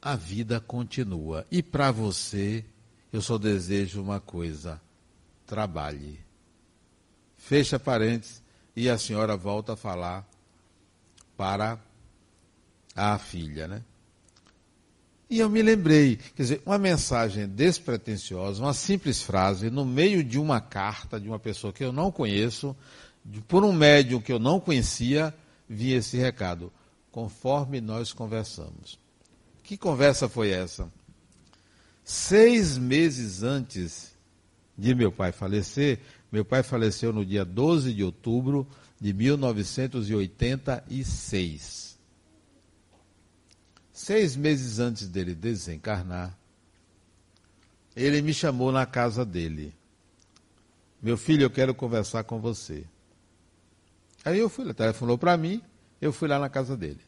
[0.01, 1.47] a vida continua.
[1.51, 2.65] E para você,
[3.13, 4.81] eu só desejo uma coisa:
[5.47, 6.21] trabalhe.
[7.37, 8.43] Fecha parênteses
[8.77, 10.29] e a senhora volta a falar
[11.37, 11.79] para
[12.95, 13.83] a filha, né?
[15.29, 20.39] E eu me lembrei, quer dizer, uma mensagem despretensiosa, uma simples frase, no meio de
[20.39, 22.77] uma carta de uma pessoa que eu não conheço,
[23.25, 25.35] de, por um médium que eu não conhecia,
[25.69, 26.71] vi esse recado,
[27.11, 28.99] conforme nós conversamos.
[29.63, 30.93] Que conversa foi essa?
[32.05, 34.13] Seis meses antes
[34.77, 38.69] de meu pai falecer, meu pai faleceu no dia 12 de outubro
[39.01, 41.84] de 1986.
[44.05, 46.39] Seis meses antes dele desencarnar,
[47.97, 49.75] ele me chamou na casa dele.
[51.01, 52.85] Meu filho, eu quero conversar com você.
[54.23, 55.63] Aí eu fui, ele telefonou para mim,
[56.03, 57.01] eu fui lá na casa dele.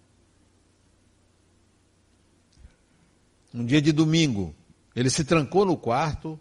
[3.52, 4.54] Um dia de domingo,
[4.94, 6.40] ele se trancou no quarto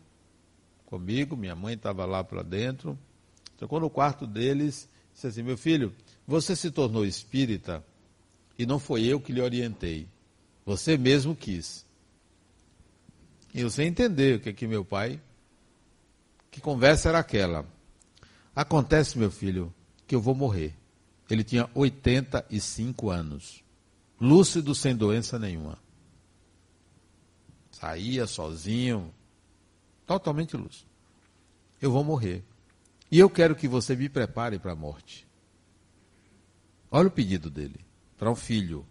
[0.86, 2.98] comigo, minha mãe estava lá para dentro,
[3.60, 5.94] Chegou no quarto deles, disse assim: Meu filho,
[6.26, 7.84] você se tornou espírita
[8.58, 10.15] e não foi eu que lhe orientei.
[10.66, 11.86] Você mesmo quis.
[13.54, 15.22] E você entendeu que aqui meu pai,
[16.50, 17.66] que conversa era aquela.
[18.56, 19.74] Acontece, meu filho,
[20.08, 20.74] que eu vou morrer.
[21.30, 23.64] Ele tinha 85 anos.
[24.20, 25.78] Lúcido, sem doença nenhuma.
[27.72, 29.14] Saía sozinho,
[30.06, 30.90] totalmente lúcido.
[31.82, 32.44] Eu vou morrer.
[33.12, 35.28] E eu quero que você me prepare para a morte.
[36.90, 37.80] Olha o pedido dele
[38.18, 38.86] para um filho.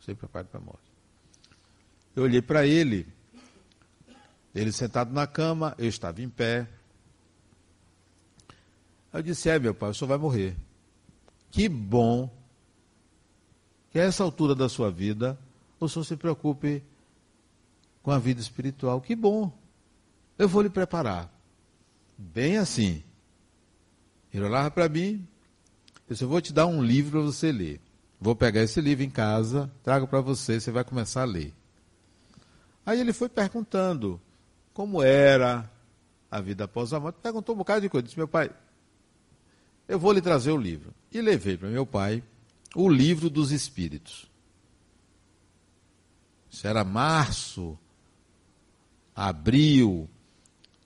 [0.00, 0.91] Você prepare para a morte.
[2.14, 3.06] Eu olhei para ele,
[4.54, 6.68] ele sentado na cama, eu estava em pé.
[9.12, 10.56] Eu disse: É, meu pai, o senhor vai morrer.
[11.50, 12.30] Que bom
[13.90, 15.38] que a essa altura da sua vida
[15.78, 16.82] o senhor se preocupe
[18.02, 19.00] com a vida espiritual.
[19.00, 19.52] Que bom.
[20.38, 21.30] Eu vou lhe preparar.
[22.16, 23.02] Bem assim.
[24.32, 25.26] Ele olhava para mim,
[26.08, 27.80] eu disse, eu vou te dar um livro para você ler.
[28.18, 31.52] Vou pegar esse livro em casa, trago para você, você vai começar a ler.
[32.84, 34.20] Aí ele foi perguntando
[34.72, 35.70] como era
[36.30, 37.16] a vida após a morte.
[37.22, 38.04] Perguntou um bocado de coisa.
[38.04, 38.50] Disse, meu pai,
[39.86, 40.92] eu vou lhe trazer o livro.
[41.10, 42.22] E levei para meu pai
[42.74, 44.30] o livro dos Espíritos.
[46.50, 47.78] Isso era março,
[49.14, 50.08] abril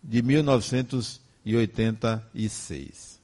[0.03, 3.21] de 1986.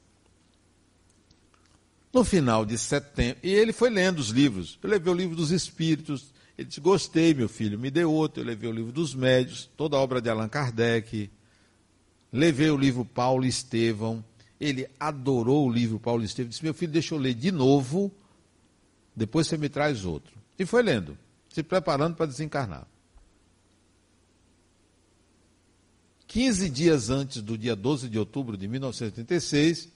[2.11, 4.77] No final de setembro, e ele foi lendo os livros.
[4.83, 6.32] Eu levei o livro dos Espíritos.
[6.57, 8.41] Ele disse: Gostei, meu filho, me deu outro.
[8.41, 11.29] Eu levei o livro dos Médios, toda a obra de Allan Kardec.
[12.31, 14.23] Levei o livro Paulo Estevão.
[14.59, 16.49] Ele adorou o livro Paulo Estevão.
[16.49, 18.11] Disse: Meu filho, deixa eu ler de novo.
[19.15, 20.33] Depois você me traz outro.
[20.57, 21.17] E foi lendo,
[21.49, 22.87] se preparando para desencarnar.
[26.27, 29.87] 15 dias antes do dia 12 de outubro de 1986,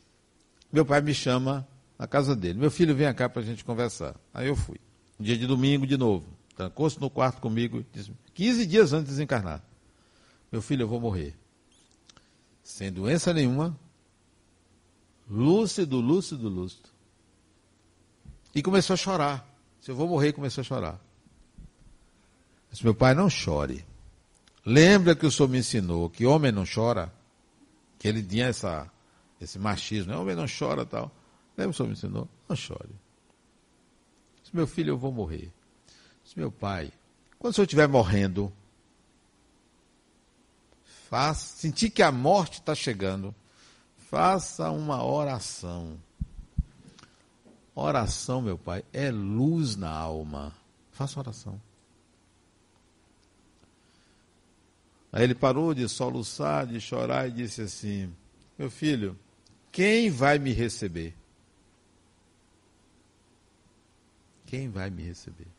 [0.72, 1.68] meu pai me chama
[1.98, 2.60] na casa dele.
[2.60, 4.16] Meu filho, vem cá para a gente conversar.
[4.32, 4.78] Aí eu fui.
[5.20, 6.37] Dia de domingo, de novo.
[6.58, 7.86] Trancou-se no quarto comigo.
[7.94, 9.64] Disse, 15 dias antes de desencarnar.
[10.52, 11.36] Meu filho, eu vou morrer.
[12.64, 13.80] Sem doença nenhuma.
[15.30, 16.90] Lúcido, lúcido, lúcido.
[18.56, 19.48] E começou a chorar.
[19.80, 21.00] Se eu vou morrer, começou a chorar.
[22.72, 23.86] Disse, meu pai, não chore.
[24.66, 27.14] Lembra que o senhor me ensinou que homem não chora?
[28.00, 28.92] Que ele tinha essa,
[29.40, 30.18] esse machismo, né?
[30.18, 31.12] homem não chora tal.
[31.56, 32.28] Lembra que o senhor me ensinou?
[32.50, 32.96] Não chore.
[34.42, 35.54] Disse, meu filho, eu vou morrer.
[36.28, 36.92] Disse, meu pai,
[37.40, 38.52] quando o senhor estiver morrendo,
[40.84, 43.34] faça, sentir que a morte está chegando,
[43.96, 45.98] faça uma oração.
[47.74, 50.54] Oração, meu pai, é luz na alma.
[50.92, 51.62] Faça oração.
[55.14, 58.14] Aí ele parou de soluçar, de chorar e disse assim:
[58.58, 59.18] Meu filho,
[59.72, 61.16] quem vai me receber?
[64.46, 65.57] Quem vai me receber?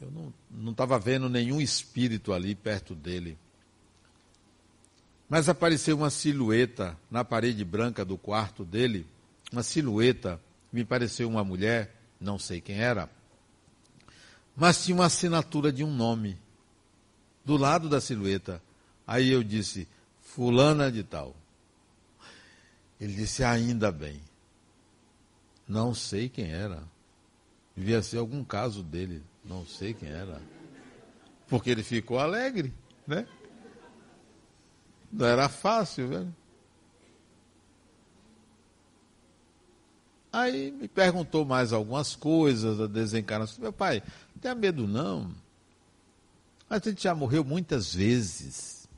[0.00, 3.36] Eu não estava vendo nenhum espírito ali perto dele.
[5.28, 9.06] Mas apareceu uma silhueta na parede branca do quarto dele,
[9.52, 10.40] uma silhueta,
[10.72, 13.08] me pareceu uma mulher, não sei quem era,
[14.56, 16.36] mas tinha uma assinatura de um nome
[17.44, 18.62] do lado da silhueta.
[19.06, 19.88] Aí eu disse,
[20.20, 21.34] fulana de tal.
[23.00, 24.20] Ele disse: Ainda bem.
[25.66, 26.82] Não sei quem era.
[27.74, 29.22] Devia ser algum caso dele.
[29.50, 30.40] Não sei quem era.
[31.48, 32.72] Porque ele ficou alegre,
[33.04, 33.26] né?
[35.10, 36.36] Não era fácil, velho.
[40.32, 43.60] Aí me perguntou mais algumas coisas da desencarnação.
[43.60, 44.00] Meu pai,
[44.32, 45.34] não tenha medo não.
[46.68, 48.88] A gente já morreu muitas vezes.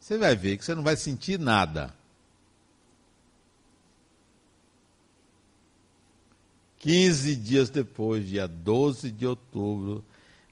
[0.00, 1.94] Você vai ver que você não vai sentir nada.
[6.86, 10.04] 15 dias depois, dia 12 de outubro,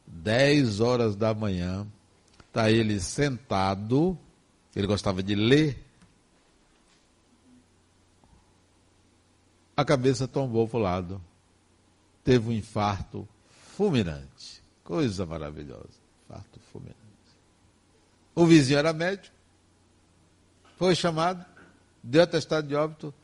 [0.04, 1.86] 10 horas da manhã,
[2.48, 4.18] está ele sentado,
[4.74, 5.78] ele gostava de ler.
[9.76, 11.22] A cabeça tombou para o lado.
[12.24, 13.28] Teve um infarto
[13.76, 14.60] fulminante.
[14.82, 16.00] Coisa maravilhosa.
[16.24, 16.98] Infarto fulminante.
[18.34, 19.32] O vizinho era médico.
[20.76, 21.46] Foi chamado,
[22.02, 23.14] deu atestado de óbito.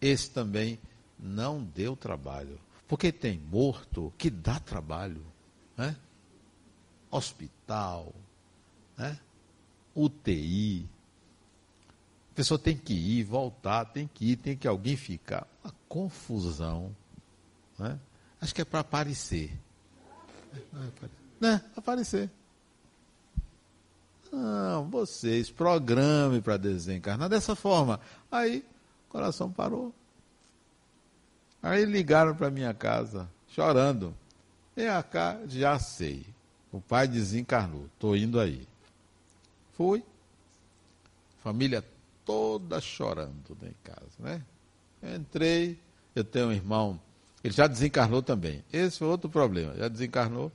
[0.00, 0.78] Esse também
[1.18, 2.58] não deu trabalho.
[2.86, 5.24] Porque tem morto que dá trabalho.
[5.76, 5.96] Né?
[7.10, 8.14] Hospital,
[8.96, 9.18] né?
[9.94, 10.88] UTI.
[12.30, 15.46] A pessoa tem que ir, voltar, tem que ir, tem que alguém ficar.
[15.64, 16.94] Uma confusão.
[17.78, 17.98] Né?
[18.40, 19.58] Acho que é para aparecer.
[21.40, 21.62] Né?
[21.74, 22.30] Aparecer.
[24.32, 28.00] Não, vocês programe para desencarnar dessa forma.
[28.30, 28.64] Aí
[29.08, 29.94] o coração parou.
[31.66, 34.14] Aí ligaram para minha casa, chorando.
[34.76, 36.24] Vem cá, já sei.
[36.70, 38.68] O pai desencarnou, estou indo aí.
[39.72, 40.04] Fui.
[41.42, 41.84] Família
[42.24, 44.42] toda chorando em casa, né?
[45.16, 45.76] Entrei,
[46.14, 47.00] eu tenho um irmão,
[47.42, 48.62] ele já desencarnou também.
[48.72, 50.52] Esse foi outro problema, já desencarnou.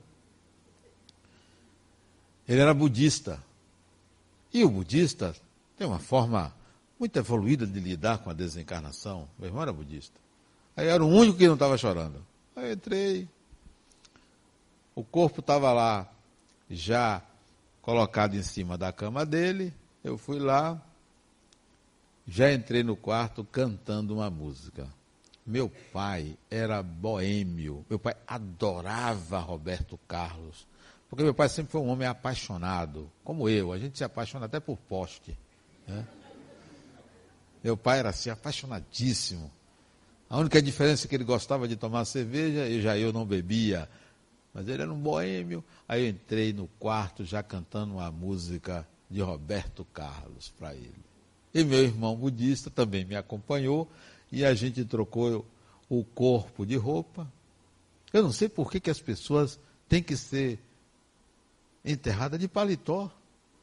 [2.48, 3.38] Ele era budista.
[4.50, 5.36] E o budista
[5.76, 6.54] tem uma forma
[6.98, 9.28] muito evoluída de lidar com a desencarnação.
[9.38, 10.21] Meu irmão era budista.
[10.76, 12.24] Aí era o único que não estava chorando.
[12.56, 13.28] Aí entrei.
[14.94, 16.10] O corpo estava lá,
[16.68, 17.22] já
[17.80, 19.72] colocado em cima da cama dele.
[20.04, 20.80] Eu fui lá,
[22.26, 24.86] já entrei no quarto cantando uma música.
[25.44, 27.84] Meu pai era boêmio.
[27.90, 30.66] Meu pai adorava Roberto Carlos.
[31.10, 33.72] Porque meu pai sempre foi um homem apaixonado, como eu.
[33.72, 35.36] A gente se apaixona até por poste.
[35.86, 36.06] Né?
[37.62, 39.50] Meu pai era assim, apaixonadíssimo.
[40.32, 43.86] A única diferença é que ele gostava de tomar cerveja e já eu não bebia.
[44.54, 45.62] Mas ele era um boêmio.
[45.86, 51.04] Aí eu entrei no quarto já cantando uma música de Roberto Carlos para ele.
[51.52, 53.86] E meu irmão budista também me acompanhou
[54.32, 55.44] e a gente trocou
[55.86, 57.30] o corpo de roupa.
[58.10, 60.58] Eu não sei por que, que as pessoas têm que ser
[61.84, 63.10] enterradas de paletó.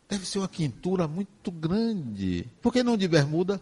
[0.07, 2.47] Deve ser uma quintura muito grande.
[2.61, 3.59] Por que não de bermuda?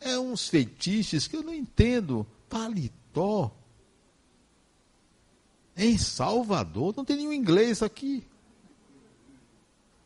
[0.00, 2.26] É uns feitiços que eu não entendo.
[2.48, 3.50] Paletó.
[5.76, 8.26] Em Salvador, não tem nenhum inglês aqui.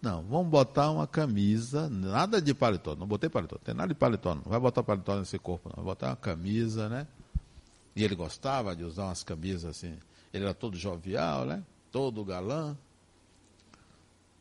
[0.02, 3.94] Não, vamos botar uma camisa, nada de paletó, não botei paletó, não tem nada de
[3.94, 7.06] paletó, não vai botar paletó nesse corpo, não, vai botar uma camisa, né?
[7.94, 9.94] E ele gostava de usar umas camisas assim,
[10.32, 11.62] ele era todo jovial, né?
[11.92, 12.74] Todo galã.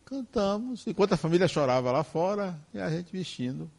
[0.05, 3.69] Cantamos, enquanto a família chorava lá fora, e a gente vestindo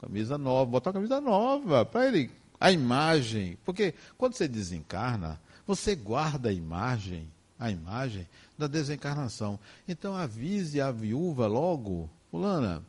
[0.00, 5.94] camisa nova, botar uma camisa nova, para ele, a imagem, porque quando você desencarna, você
[5.94, 7.28] guarda a imagem
[7.60, 8.26] a imagem
[8.58, 9.60] da desencarnação.
[9.86, 12.82] Então avise a viúva logo, fulana,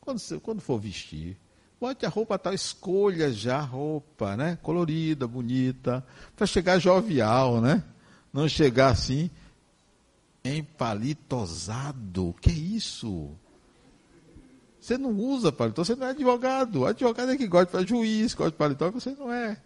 [0.00, 1.36] quando, você, quando for vestir,
[1.80, 4.56] bote a roupa tal, escolha já a roupa, né?
[4.62, 7.82] Colorida, bonita, para chegar jovial, né?
[8.32, 9.28] Não chegar assim
[10.44, 12.34] empalitosado.
[12.40, 13.30] Que é isso?
[14.84, 16.84] Você não usa paletó, você não é advogado.
[16.84, 19.56] Advogado é que gosta de juiz, gosta de paletó, você não é.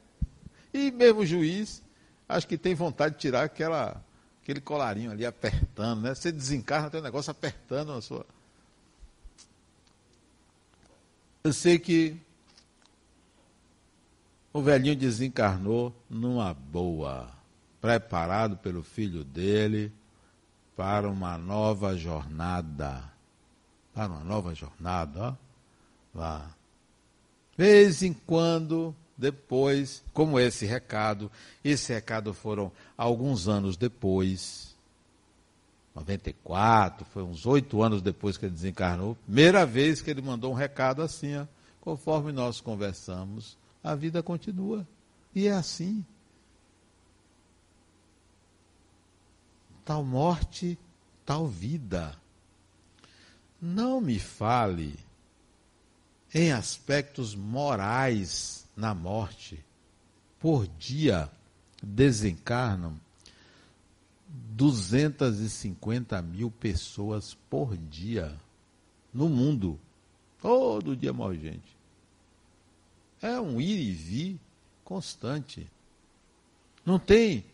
[0.72, 1.82] E mesmo juiz,
[2.28, 4.00] acho que tem vontade de tirar aquela
[4.40, 6.14] aquele colarinho ali apertando, né?
[6.14, 8.24] Você desencarna, tem um negócio apertando na sua.
[11.42, 12.16] Eu sei que
[14.52, 17.28] o velhinho desencarnou numa boa,
[17.80, 19.92] preparado pelo filho dele
[20.76, 23.17] para uma nova jornada.
[23.98, 25.36] Para uma nova jornada.
[26.14, 26.54] Lá.
[27.56, 31.28] Vez em quando depois, como esse recado,
[31.64, 34.76] esse recado foram alguns anos depois,
[35.96, 40.56] 94, foi uns oito anos depois que ele desencarnou, primeira vez que ele mandou um
[40.56, 41.44] recado assim, ó,
[41.80, 44.86] conforme nós conversamos, a vida continua.
[45.34, 46.04] E é assim.
[49.84, 50.78] Tal morte,
[51.26, 52.16] tal vida.
[53.60, 54.98] Não me fale
[56.32, 59.64] em aspectos morais na morte,
[60.38, 61.30] por dia
[61.82, 62.94] desencarnam
[64.28, 68.36] 250 mil pessoas por dia
[69.12, 69.78] no mundo.
[70.40, 71.76] Todo dia morre gente.
[73.20, 74.40] É um ir e vir
[74.84, 75.66] constante.
[76.84, 77.44] Não tem.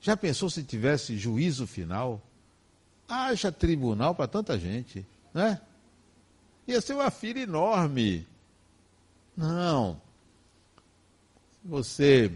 [0.00, 2.22] Já pensou se tivesse juízo final?
[3.08, 5.60] Haja tribunal para tanta gente, né?
[6.66, 8.26] Ia ser uma fila enorme.
[9.36, 10.00] Não
[11.68, 12.32] você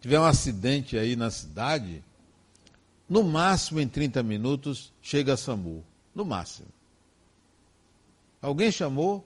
[0.00, 2.02] tiver um acidente aí na cidade,
[3.08, 5.84] no máximo em 30 minutos chega a SAMU.
[6.14, 6.68] No máximo.
[8.40, 9.24] Alguém chamou,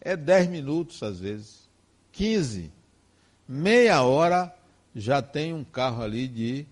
[0.00, 1.68] é 10 minutos às vezes,
[2.12, 2.72] 15,
[3.46, 4.54] meia hora
[4.94, 6.66] já tem um carro ali de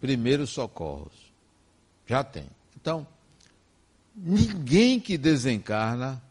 [0.00, 1.32] primeiros socorros.
[2.06, 2.48] Já tem.
[2.80, 3.06] Então,
[4.14, 6.22] ninguém que desencarna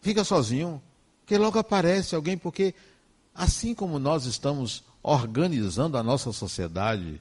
[0.00, 0.82] fica sozinho.
[1.20, 2.74] Porque logo aparece alguém, porque
[3.34, 7.20] assim como nós estamos organizando a nossa sociedade,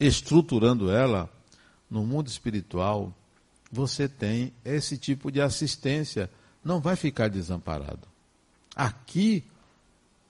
[0.00, 1.30] estruturando ela,
[1.90, 3.14] no mundo espiritual,
[3.70, 6.30] você tem esse tipo de assistência.
[6.64, 8.08] Não vai ficar desamparado.
[8.74, 9.44] Aqui,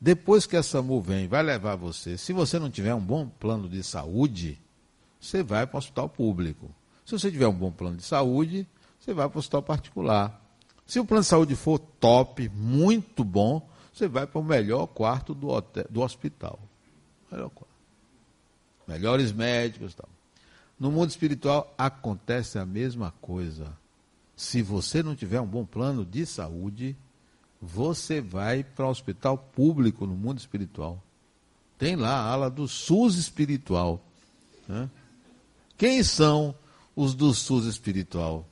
[0.00, 2.18] depois que a SAMU vem, vai levar você.
[2.18, 4.58] Se você não tiver um bom plano de saúde,
[5.20, 6.68] você vai para o hospital público.
[7.12, 8.66] Se você tiver um bom plano de saúde,
[8.98, 10.42] você vai para o hospital particular.
[10.86, 15.34] Se o plano de saúde for top, muito bom, você vai para o melhor quarto
[15.34, 16.58] do, hotel, do hospital.
[17.30, 17.74] Melhor quarto.
[18.88, 20.08] Melhores médicos e tal.
[20.80, 23.70] No mundo espiritual acontece a mesma coisa.
[24.34, 26.96] Se você não tiver um bom plano de saúde,
[27.60, 30.98] você vai para o hospital público no mundo espiritual.
[31.76, 34.02] Tem lá a ala do SUS espiritual.
[34.66, 34.88] Né?
[35.76, 36.54] Quem são
[36.94, 38.46] os do SUS espiritual?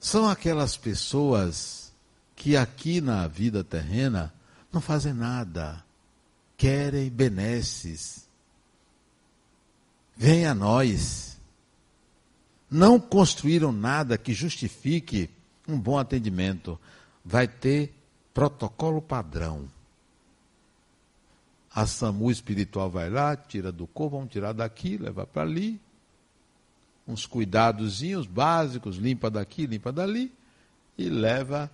[0.00, 1.92] São aquelas pessoas
[2.34, 4.32] que aqui na vida terrena
[4.72, 5.84] não fazem nada,
[6.56, 8.26] querem benesses.
[10.16, 11.38] Vem a nós.
[12.70, 15.30] Não construíram nada que justifique
[15.68, 16.78] um bom atendimento.
[17.24, 17.94] Vai ter
[18.32, 19.68] protocolo padrão.
[21.74, 25.80] A SAMU espiritual vai lá, tira do corpo, vamos tirar daqui, levar para ali,
[27.06, 30.32] uns cuidadozinhos básicos, limpa daqui, limpa dali,
[30.96, 31.70] e leva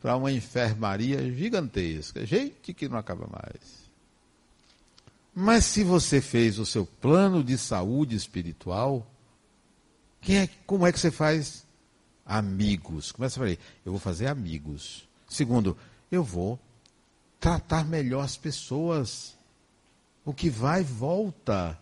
[0.00, 2.24] para uma enfermaria gigantesca.
[2.24, 3.88] Gente que não acaba mais.
[5.34, 9.06] Mas se você fez o seu plano de saúde espiritual,
[10.28, 11.64] é, como é que você faz?
[12.24, 13.12] Amigos.
[13.12, 15.08] Começa a falar, eu vou fazer amigos.
[15.28, 15.76] Segundo,
[16.10, 16.58] eu vou
[17.40, 19.36] tratar melhor as pessoas.
[20.24, 21.78] O que vai, volta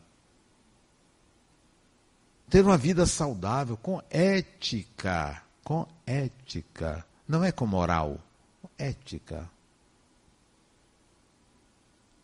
[2.49, 8.19] ter uma vida saudável, com ética, com ética, não é com moral,
[8.63, 9.49] com ética.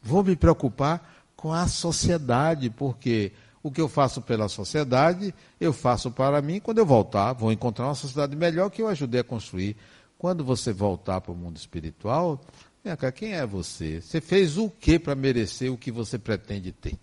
[0.03, 6.11] Vou me preocupar com a sociedade, porque o que eu faço pela sociedade, eu faço
[6.11, 6.61] para mim.
[6.61, 9.77] Quando eu voltar, vou encontrar uma sociedade melhor que eu ajudei a construir.
[10.19, 12.41] Quando você voltar para o mundo espiritual,
[12.85, 14.01] vem cá, quem é você?
[14.01, 16.97] Você fez o que para merecer o que você pretende ter?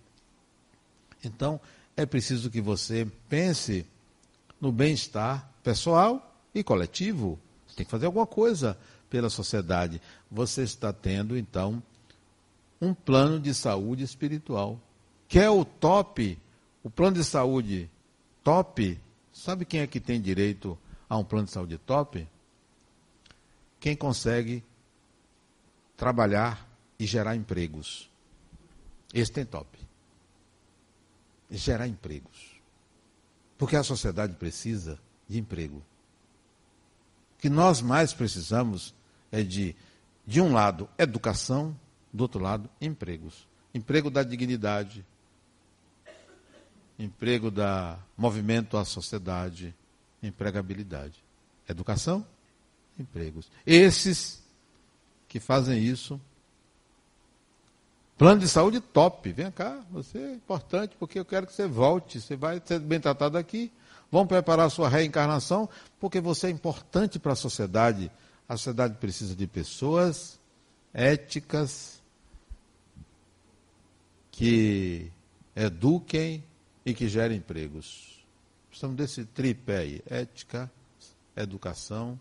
[1.22, 1.60] Então,
[1.96, 3.86] é preciso que você pense
[4.60, 7.38] no bem-estar pessoal e coletivo.
[7.66, 8.78] Você tem que fazer alguma coisa
[9.08, 10.00] pela sociedade.
[10.30, 11.82] Você está tendo, então,
[12.80, 14.80] um plano de saúde espiritual.
[15.28, 16.38] Quer é o top,
[16.82, 17.90] o plano de saúde
[18.42, 18.98] top?
[19.32, 20.78] Sabe quem é que tem direito
[21.08, 22.26] a um plano de saúde top?
[23.78, 24.62] Quem consegue
[25.96, 26.68] trabalhar
[26.98, 28.10] e gerar empregos.
[29.12, 29.89] Esse tem top
[31.50, 32.60] gerar empregos.
[33.58, 34.98] Porque a sociedade precisa
[35.28, 35.82] de emprego.
[37.36, 38.94] O que nós mais precisamos
[39.30, 39.74] é de,
[40.26, 41.76] de um lado, educação,
[42.12, 43.48] do outro lado, empregos.
[43.74, 45.04] Emprego da dignidade,
[46.98, 49.74] emprego da movimento à sociedade,
[50.22, 51.22] empregabilidade.
[51.68, 52.26] Educação,
[52.98, 53.50] empregos.
[53.64, 54.42] Esses
[55.28, 56.20] que fazem isso
[58.20, 59.32] Plano de saúde top.
[59.32, 62.20] Vem cá, você é importante porque eu quero que você volte.
[62.20, 63.72] Você vai ser bem tratado aqui.
[64.12, 65.66] Vamos preparar a sua reencarnação
[65.98, 68.10] porque você é importante para a sociedade.
[68.46, 70.38] A sociedade precisa de pessoas
[70.92, 72.02] éticas
[74.30, 75.10] que
[75.56, 76.44] eduquem
[76.84, 78.22] e que gerem empregos.
[78.68, 80.70] Precisamos desse tripé aí: ética,
[81.34, 82.20] educação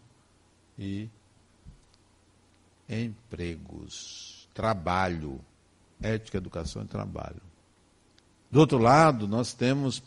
[0.77, 1.09] e
[2.87, 4.47] empregos.
[4.53, 5.41] Trabalho
[6.01, 7.41] ética, educação e trabalho.
[8.51, 10.01] Do outro lado, nós temos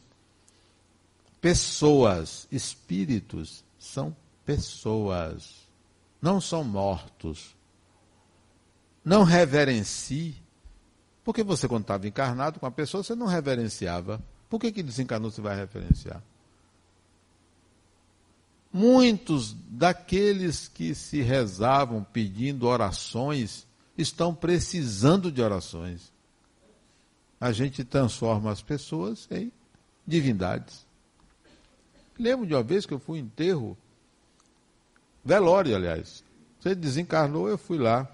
[1.40, 4.14] pessoas, espíritos são
[4.44, 5.68] pessoas,
[6.20, 7.54] não são mortos.
[9.04, 10.36] Não reverencie,
[11.24, 14.22] porque você, quando estava encarnado com a pessoa, você não reverenciava.
[14.48, 16.22] Por que, que desencarnou você vai referenciar?
[18.72, 23.66] Muitos daqueles que se rezavam pedindo orações
[23.96, 26.12] estão precisando de orações.
[27.40, 29.52] A gente transforma as pessoas em
[30.06, 30.86] divindades.
[32.18, 33.76] Lembro de uma vez que eu fui em enterro,
[35.24, 36.22] velório, aliás.
[36.60, 38.08] Você desencarnou, eu fui lá.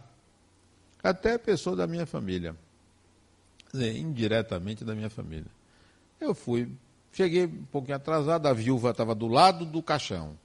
[1.02, 2.56] Até pessoa da minha família.
[3.72, 5.50] Dizer, indiretamente da minha família.
[6.20, 6.70] Eu fui,
[7.12, 10.36] cheguei um pouquinho atrasado, a viúva estava do lado do caixão.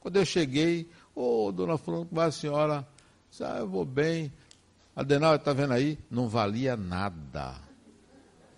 [0.00, 2.86] Quando eu cheguei, ô, oh, dona Fulano, como vai a senhora?
[3.40, 4.32] Ah, eu vou bem.
[4.96, 5.98] Adenal, está vendo aí?
[6.08, 7.56] Não valia nada.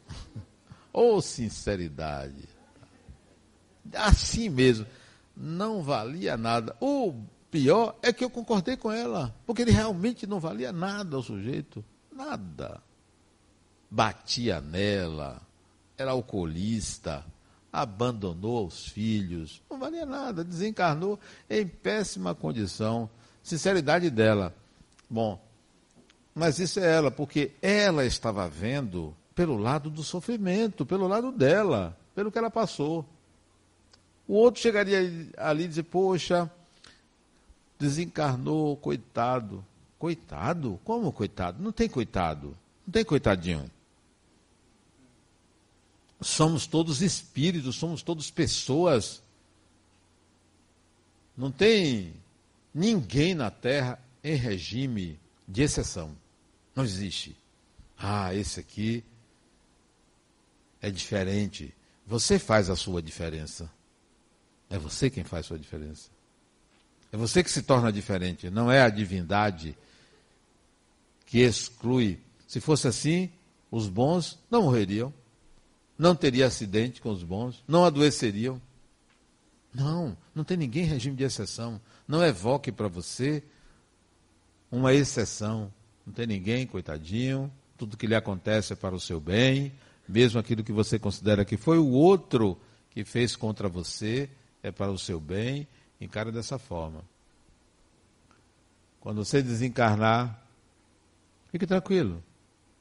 [0.93, 2.49] Ou oh, sinceridade.
[3.95, 4.87] Assim mesmo.
[5.35, 6.77] Não valia nada.
[6.81, 7.15] O
[7.51, 9.35] pior é que eu concordei com ela.
[9.47, 11.85] Porque ele realmente não valia nada ao sujeito.
[12.13, 12.83] Nada.
[13.91, 15.41] Batia nela.
[15.97, 17.25] Era alcoolista.
[17.73, 19.63] Abandonou os filhos.
[19.71, 20.45] Não valia nada.
[20.45, 21.19] Desencarnou
[21.49, 23.09] em péssima condição.
[23.43, 24.55] Sinceridade dela.
[25.09, 25.46] Bom,
[26.37, 31.97] mas isso é ela, porque ela estava vendo pelo lado do sofrimento, pelo lado dela.
[32.15, 33.07] pelo que ela passou.
[34.29, 36.51] O outro chegaria ali e dizer, poxa,
[37.79, 39.65] desencarnou, coitado.
[39.99, 40.79] Coitado?
[40.85, 41.63] Como coitado?
[41.63, 42.55] Não tem coitado.
[42.87, 43.71] Não tem coitadinho.
[46.21, 49.23] Somos todos espíritos, somos todos pessoas.
[51.35, 52.13] Não tem
[52.75, 55.19] ninguém na Terra em regime
[55.49, 56.26] de exceção.
[56.77, 57.35] Não existe.
[57.99, 59.03] Ah, esse aqui
[60.83, 61.75] é diferente.
[62.07, 63.71] Você faz a sua diferença.
[64.69, 66.11] É você quem faz a sua diferença.
[67.11, 68.51] É você que se torna diferente.
[68.51, 69.77] Não é a divindade
[71.25, 72.21] que exclui.
[72.47, 73.33] Se fosse assim,
[73.71, 75.13] os bons não morreriam,
[75.99, 78.61] não teria acidente com os bons, não adoeceriam.
[79.75, 81.81] Não, não tem ninguém em regime de exceção.
[82.07, 83.43] Não evoque para você
[84.71, 85.73] uma exceção.
[86.07, 87.53] Não tem ninguém, coitadinho.
[87.77, 89.73] Tudo que lhe acontece é para o seu bem.
[90.09, 92.57] Mesmo aquilo que você considera que foi o outro
[92.91, 94.31] que fez contra você,
[94.63, 95.67] é para o seu bem.
[96.01, 97.03] Encare dessa forma.
[99.01, 100.43] Quando você desencarnar,
[101.51, 102.23] fique tranquilo.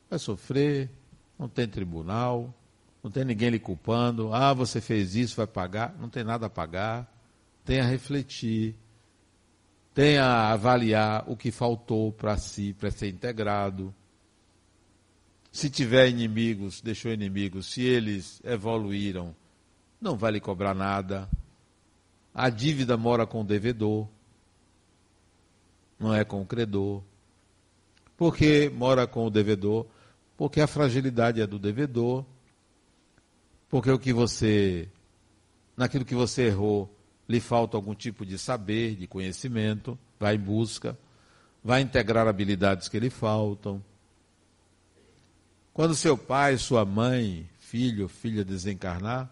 [0.10, 0.90] Vai sofrer,
[1.38, 2.54] não tem tribunal,
[3.04, 4.34] não tem ninguém lhe culpando.
[4.34, 5.96] Ah, você fez isso, vai pagar.
[6.00, 7.12] Não tem nada a pagar.
[7.64, 8.76] Tem a refletir.
[9.96, 13.96] Tem a avaliar o que faltou para si, para ser integrado.
[15.54, 19.34] Se tiver inimigos, deixou inimigos, se eles evoluíram,
[20.02, 21.30] não vai lhe cobrar nada.
[22.34, 24.06] A dívida mora com o devedor,
[25.98, 27.02] não é com o credor.
[28.18, 29.88] Por que mora com o devedor?
[30.36, 32.26] Porque a fragilidade é do devedor.
[33.70, 34.90] Porque o que você,
[35.78, 36.94] naquilo que você errou,
[37.28, 40.98] lhe falta algum tipo de saber, de conhecimento, vai em busca,
[41.64, 43.84] vai integrar habilidades que lhe faltam.
[45.74, 49.30] Quando seu pai, sua mãe, filho, filha desencarnar,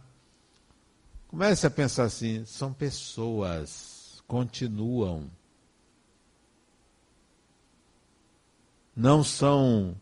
[1.33, 5.31] Comece a pensar assim: são pessoas, continuam.
[8.95, 9.95] Não são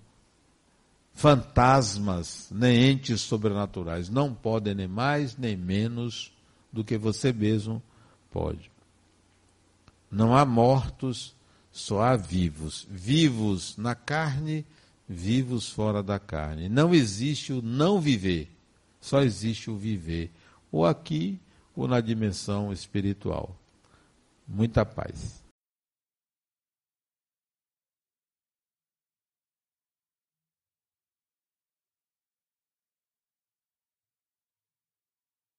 [1.14, 4.10] fantasmas, nem entes sobrenaturais.
[4.10, 6.34] Não podem nem mais nem menos
[6.72, 7.82] do que você mesmo
[8.32, 8.72] pode.
[10.10, 11.36] Não há mortos,
[11.72, 12.88] só há vivos.
[12.90, 14.66] Vivos na carne,
[15.08, 16.70] vivos fora da carne.
[16.70, 18.50] Não existe o não viver,
[19.00, 20.32] só existe o viver
[20.72, 21.40] ou aqui
[21.76, 23.56] ou na dimensão espiritual.
[24.48, 25.41] Muita paz.